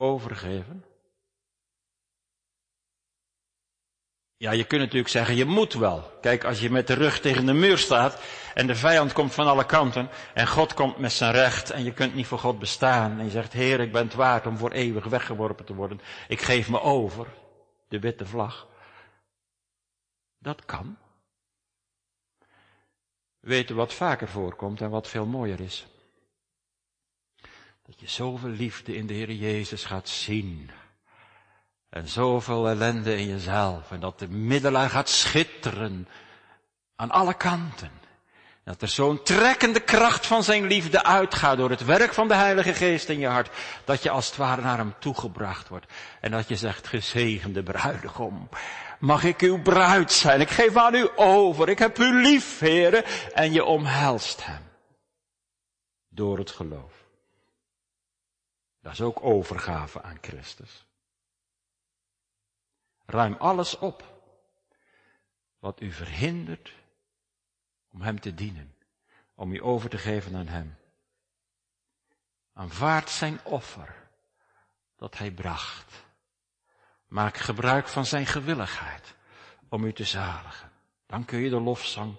Overgeven. 0.00 0.84
Ja, 4.36 4.50
je 4.50 4.64
kunt 4.64 4.80
natuurlijk 4.80 5.08
zeggen, 5.08 5.36
je 5.36 5.44
moet 5.44 5.72
wel. 5.72 6.18
Kijk, 6.20 6.44
als 6.44 6.60
je 6.60 6.70
met 6.70 6.86
de 6.86 6.94
rug 6.94 7.20
tegen 7.20 7.46
de 7.46 7.52
muur 7.52 7.78
staat 7.78 8.22
en 8.54 8.66
de 8.66 8.74
vijand 8.74 9.12
komt 9.12 9.34
van 9.34 9.46
alle 9.46 9.66
kanten 9.66 10.08
en 10.34 10.46
God 10.46 10.74
komt 10.74 10.98
met 10.98 11.12
zijn 11.12 11.32
recht 11.32 11.70
en 11.70 11.84
je 11.84 11.92
kunt 11.92 12.14
niet 12.14 12.26
voor 12.26 12.38
God 12.38 12.58
bestaan 12.58 13.18
en 13.18 13.24
je 13.24 13.30
zegt, 13.30 13.52
Heer, 13.52 13.80
ik 13.80 13.92
ben 13.92 14.04
het 14.04 14.14
waard 14.14 14.46
om 14.46 14.56
voor 14.56 14.70
eeuwig 14.70 15.04
weggeworpen 15.04 15.64
te 15.64 15.74
worden. 15.74 16.00
Ik 16.28 16.40
geef 16.40 16.68
me 16.68 16.80
over, 16.80 17.26
de 17.88 17.98
witte 17.98 18.26
vlag. 18.26 18.68
Dat 20.38 20.64
kan. 20.64 20.98
U 23.40 23.74
wat 23.74 23.94
vaker 23.94 24.28
voorkomt 24.28 24.80
en 24.80 24.90
wat 24.90 25.08
veel 25.08 25.26
mooier 25.26 25.60
is? 25.60 25.86
Dat 27.88 28.00
je 28.00 28.08
zoveel 28.08 28.50
liefde 28.50 28.96
in 28.96 29.06
de 29.06 29.14
Heer 29.14 29.32
Jezus 29.32 29.84
gaat 29.84 30.08
zien. 30.08 30.70
En 31.88 32.08
zoveel 32.08 32.68
ellende 32.68 33.16
in 33.16 33.28
jezelf. 33.28 33.90
En 33.90 34.00
dat 34.00 34.18
de 34.18 34.28
middelaar 34.28 34.90
gaat 34.90 35.08
schitteren. 35.08 36.08
Aan 36.96 37.10
alle 37.10 37.34
kanten. 37.34 37.90
Dat 38.64 38.82
er 38.82 38.88
zo'n 38.88 39.22
trekkende 39.22 39.80
kracht 39.80 40.26
van 40.26 40.42
zijn 40.42 40.66
liefde 40.66 41.04
uitgaat 41.04 41.56
door 41.56 41.70
het 41.70 41.84
werk 41.84 42.14
van 42.14 42.28
de 42.28 42.34
Heilige 42.34 42.74
Geest 42.74 43.08
in 43.08 43.18
je 43.18 43.26
hart. 43.26 43.50
Dat 43.84 44.02
je 44.02 44.10
als 44.10 44.26
het 44.26 44.36
ware 44.36 44.62
naar 44.62 44.78
hem 44.78 44.94
toegebracht 44.98 45.68
wordt. 45.68 45.92
En 46.20 46.30
dat 46.30 46.48
je 46.48 46.56
zegt, 46.56 46.86
gezegende 46.86 47.62
bruidegom. 47.62 48.48
Mag 48.98 49.24
ik 49.24 49.40
uw 49.40 49.62
bruid 49.62 50.12
zijn? 50.12 50.40
Ik 50.40 50.50
geef 50.50 50.76
aan 50.76 50.94
u 50.94 51.08
over. 51.16 51.68
Ik 51.68 51.78
heb 51.78 51.98
u 51.98 52.22
lief, 52.22 52.58
heren. 52.58 53.04
En 53.34 53.52
je 53.52 53.64
omhelst 53.64 54.44
hem. 54.46 54.62
Door 56.08 56.38
het 56.38 56.50
geloof. 56.50 56.97
Dat 58.80 58.92
is 58.92 59.00
ook 59.00 59.22
overgave 59.22 60.02
aan 60.02 60.18
Christus. 60.20 60.86
Ruim 63.06 63.34
alles 63.34 63.78
op 63.78 64.16
wat 65.58 65.80
u 65.80 65.92
verhindert 65.92 66.72
om 67.88 68.00
Hem 68.00 68.20
te 68.20 68.34
dienen, 68.34 68.76
om 69.34 69.52
u 69.52 69.62
over 69.62 69.90
te 69.90 69.98
geven 69.98 70.36
aan 70.36 70.46
Hem. 70.46 70.76
Aanvaard 72.52 73.10
zijn 73.10 73.44
offer 73.44 74.08
dat 74.96 75.18
hij 75.18 75.30
bracht. 75.30 76.06
Maak 77.06 77.36
gebruik 77.36 77.88
van 77.88 78.06
zijn 78.06 78.26
gewilligheid 78.26 79.14
om 79.68 79.84
u 79.84 79.92
te 79.92 80.04
zaligen. 80.04 80.72
Dan 81.06 81.24
kun 81.24 81.38
je 81.38 81.50
de 81.50 81.60
lofzang 81.60 82.16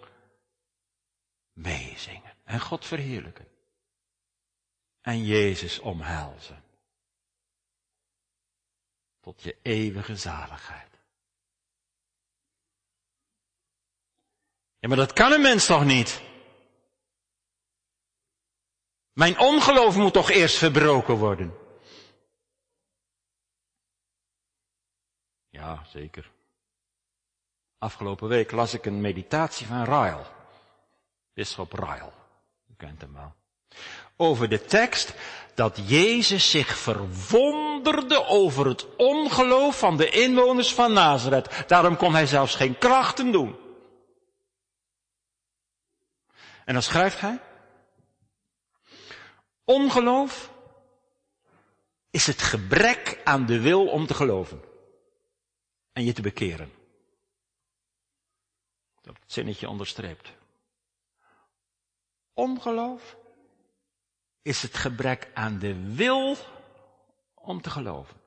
meezingen 1.53 2.33
en 2.43 2.59
God 2.59 2.85
verheerlijken. 2.85 3.47
En 5.09 5.25
Jezus 5.25 5.79
omhelzen. 5.79 6.63
Tot 9.19 9.41
je 9.41 9.57
eeuwige 9.61 10.15
zaligheid. 10.15 10.99
Ja, 14.79 14.87
maar 14.87 14.97
dat 14.97 15.13
kan 15.13 15.31
een 15.31 15.41
mens 15.41 15.65
toch 15.65 15.85
niet? 15.85 16.21
Mijn 19.13 19.39
ongeloof 19.39 19.95
moet 19.95 20.13
toch 20.13 20.29
eerst 20.29 20.57
verbroken 20.57 21.15
worden? 21.15 21.57
Ja, 25.49 25.85
zeker. 25.85 26.31
Afgelopen 27.77 28.27
week 28.27 28.51
las 28.51 28.73
ik 28.73 28.85
een 28.85 29.01
meditatie 29.01 29.67
van 29.67 29.83
Ryle. 29.83 30.25
Bisschop 31.33 31.73
Ryle. 31.73 32.11
U 32.67 32.73
kent 32.77 33.01
hem 33.01 33.13
wel. 33.13 33.38
Over 34.15 34.49
de 34.49 34.65
tekst 34.65 35.13
dat 35.53 35.79
Jezus 35.85 36.49
zich 36.49 36.77
verwonderde 36.77 38.25
over 38.25 38.67
het 38.67 38.95
ongeloof 38.95 39.79
van 39.79 39.97
de 39.97 40.09
inwoners 40.09 40.73
van 40.73 40.93
Nazareth. 40.93 41.67
Daarom 41.67 41.97
kon 41.97 42.13
hij 42.13 42.25
zelfs 42.27 42.55
geen 42.55 42.77
krachten 42.77 43.31
doen. 43.31 43.55
En 46.65 46.73
dan 46.73 46.83
schrijft 46.83 47.19
hij. 47.19 47.39
Ongeloof 49.63 50.51
is 52.09 52.27
het 52.27 52.41
gebrek 52.41 53.21
aan 53.23 53.45
de 53.45 53.59
wil 53.59 53.87
om 53.87 54.05
te 54.05 54.13
geloven. 54.13 54.63
En 55.93 56.03
je 56.03 56.13
te 56.13 56.21
bekeren. 56.21 56.73
Dat 59.01 59.15
zinnetje 59.25 59.69
onderstreept. 59.69 60.31
Ongeloof 62.33 63.17
is 64.49 64.61
het 64.61 64.77
gebrek 64.77 65.31
aan 65.33 65.59
de 65.59 65.93
wil 65.95 66.37
om 67.33 67.61
te 67.61 67.69
geloven. 67.69 68.21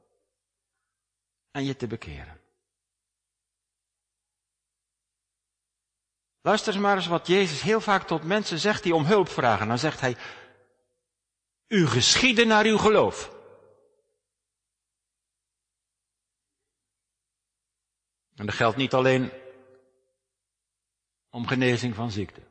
En 1.50 1.64
je 1.64 1.76
te 1.76 1.86
bekeren. 1.86 2.40
Luister 6.40 6.72
eens 6.72 6.82
maar 6.82 6.96
eens 6.96 7.06
wat 7.06 7.26
Jezus 7.26 7.62
heel 7.62 7.80
vaak 7.80 8.06
tot 8.06 8.24
mensen 8.24 8.58
zegt 8.58 8.82
die 8.82 8.94
om 8.94 9.04
hulp 9.04 9.28
vragen. 9.28 9.68
Dan 9.68 9.78
zegt 9.78 10.00
hij, 10.00 10.16
u 11.66 11.86
geschieden 11.86 12.46
naar 12.46 12.64
uw 12.64 12.78
geloof. 12.78 13.34
En 18.34 18.46
dat 18.46 18.54
geldt 18.54 18.76
niet 18.76 18.94
alleen 18.94 19.32
om 21.30 21.46
genezing 21.46 21.94
van 21.94 22.10
ziekte. 22.10 22.42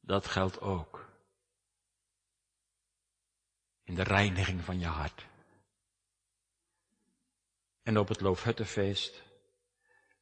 Dat 0.00 0.26
geldt 0.26 0.60
ook 0.60 1.01
in 3.84 3.94
de 3.94 4.02
reiniging 4.02 4.64
van 4.64 4.78
je 4.78 4.86
hart. 4.86 5.26
En 7.82 7.98
op 7.98 8.08
het 8.08 8.20
Loofhuttenfeest 8.20 9.22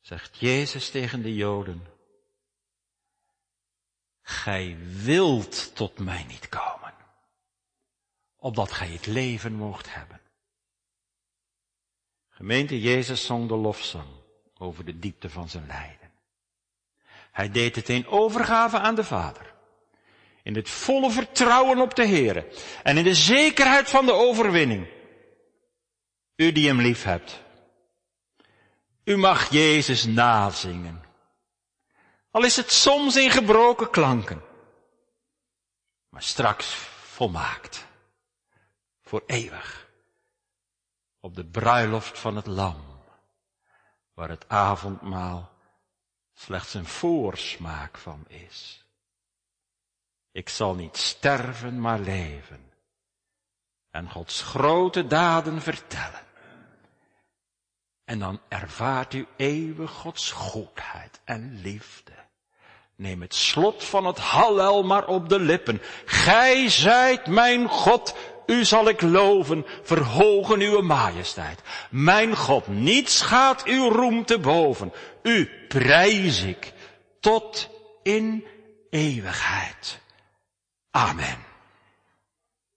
zegt 0.00 0.38
Jezus 0.38 0.90
tegen 0.90 1.22
de 1.22 1.34
Joden, 1.34 1.86
Gij 4.22 4.76
wilt 5.02 5.74
tot 5.74 5.98
mij 5.98 6.24
niet 6.24 6.48
komen, 6.48 6.94
opdat 8.36 8.72
gij 8.72 8.88
het 8.88 9.06
leven 9.06 9.52
moogt 9.52 9.94
hebben. 9.94 10.20
Gemeente 12.28 12.80
Jezus 12.80 13.24
zong 13.24 13.48
de 13.48 13.54
lofzang 13.54 14.08
over 14.58 14.84
de 14.84 14.98
diepte 14.98 15.30
van 15.30 15.48
zijn 15.48 15.66
lijden. 15.66 16.10
Hij 17.30 17.50
deed 17.50 17.76
het 17.76 17.88
in 17.88 18.06
overgave 18.06 18.78
aan 18.78 18.94
de 18.94 19.04
Vader. 19.04 19.54
In 20.42 20.54
het 20.54 20.70
volle 20.70 21.10
vertrouwen 21.10 21.78
op 21.78 21.94
de 21.94 22.06
Heere. 22.06 22.48
En 22.82 22.96
in 22.96 23.04
de 23.04 23.14
zekerheid 23.14 23.90
van 23.90 24.06
de 24.06 24.12
overwinning. 24.12 24.88
U 26.36 26.52
die 26.52 26.66
hem 26.66 26.80
lief 26.80 27.02
hebt. 27.02 27.42
U 29.04 29.16
mag 29.16 29.50
Jezus 29.50 30.04
nazingen. 30.04 31.04
Al 32.30 32.44
is 32.44 32.56
het 32.56 32.72
soms 32.72 33.16
in 33.16 33.30
gebroken 33.30 33.90
klanken. 33.90 34.42
Maar 36.08 36.22
straks 36.22 36.74
volmaakt. 37.10 37.86
Voor 39.00 39.22
eeuwig. 39.26 39.88
Op 41.20 41.36
de 41.36 41.44
bruiloft 41.44 42.18
van 42.18 42.36
het 42.36 42.46
lam. 42.46 43.02
Waar 44.14 44.28
het 44.28 44.48
avondmaal 44.48 45.52
slechts 46.34 46.74
een 46.74 46.86
voorsmaak 46.86 47.98
van 47.98 48.24
is. 48.28 48.79
Ik 50.32 50.48
zal 50.48 50.74
niet 50.74 50.96
sterven, 50.96 51.80
maar 51.80 51.98
leven. 51.98 52.72
En 53.90 54.10
Gods 54.10 54.42
grote 54.42 55.06
daden 55.06 55.62
vertellen. 55.62 56.28
En 58.04 58.18
dan 58.18 58.40
ervaart 58.48 59.14
u 59.14 59.26
eeuwig 59.36 59.90
Gods 59.90 60.30
goedheid 60.30 61.20
en 61.24 61.60
liefde. 61.62 62.12
Neem 62.96 63.20
het 63.20 63.34
slot 63.34 63.84
van 63.84 64.06
het 64.06 64.18
Hallel 64.18 64.82
maar 64.82 65.06
op 65.06 65.28
de 65.28 65.40
lippen. 65.40 65.80
Gij 66.04 66.68
zijt 66.68 67.26
mijn 67.26 67.68
God, 67.68 68.14
u 68.46 68.64
zal 68.64 68.88
ik 68.88 69.00
loven, 69.00 69.66
verhogen 69.82 70.60
uw 70.60 70.82
majesteit. 70.82 71.62
Mijn 71.90 72.36
God, 72.36 72.66
niets 72.66 73.20
gaat 73.20 73.64
uw 73.64 73.88
roem 73.88 74.24
te 74.24 74.38
boven. 74.38 74.92
U 75.22 75.50
prijs 75.68 76.42
ik 76.42 76.72
tot 77.20 77.68
in 78.02 78.46
eeuwigheid. 78.90 80.00
Amen. 80.94 81.49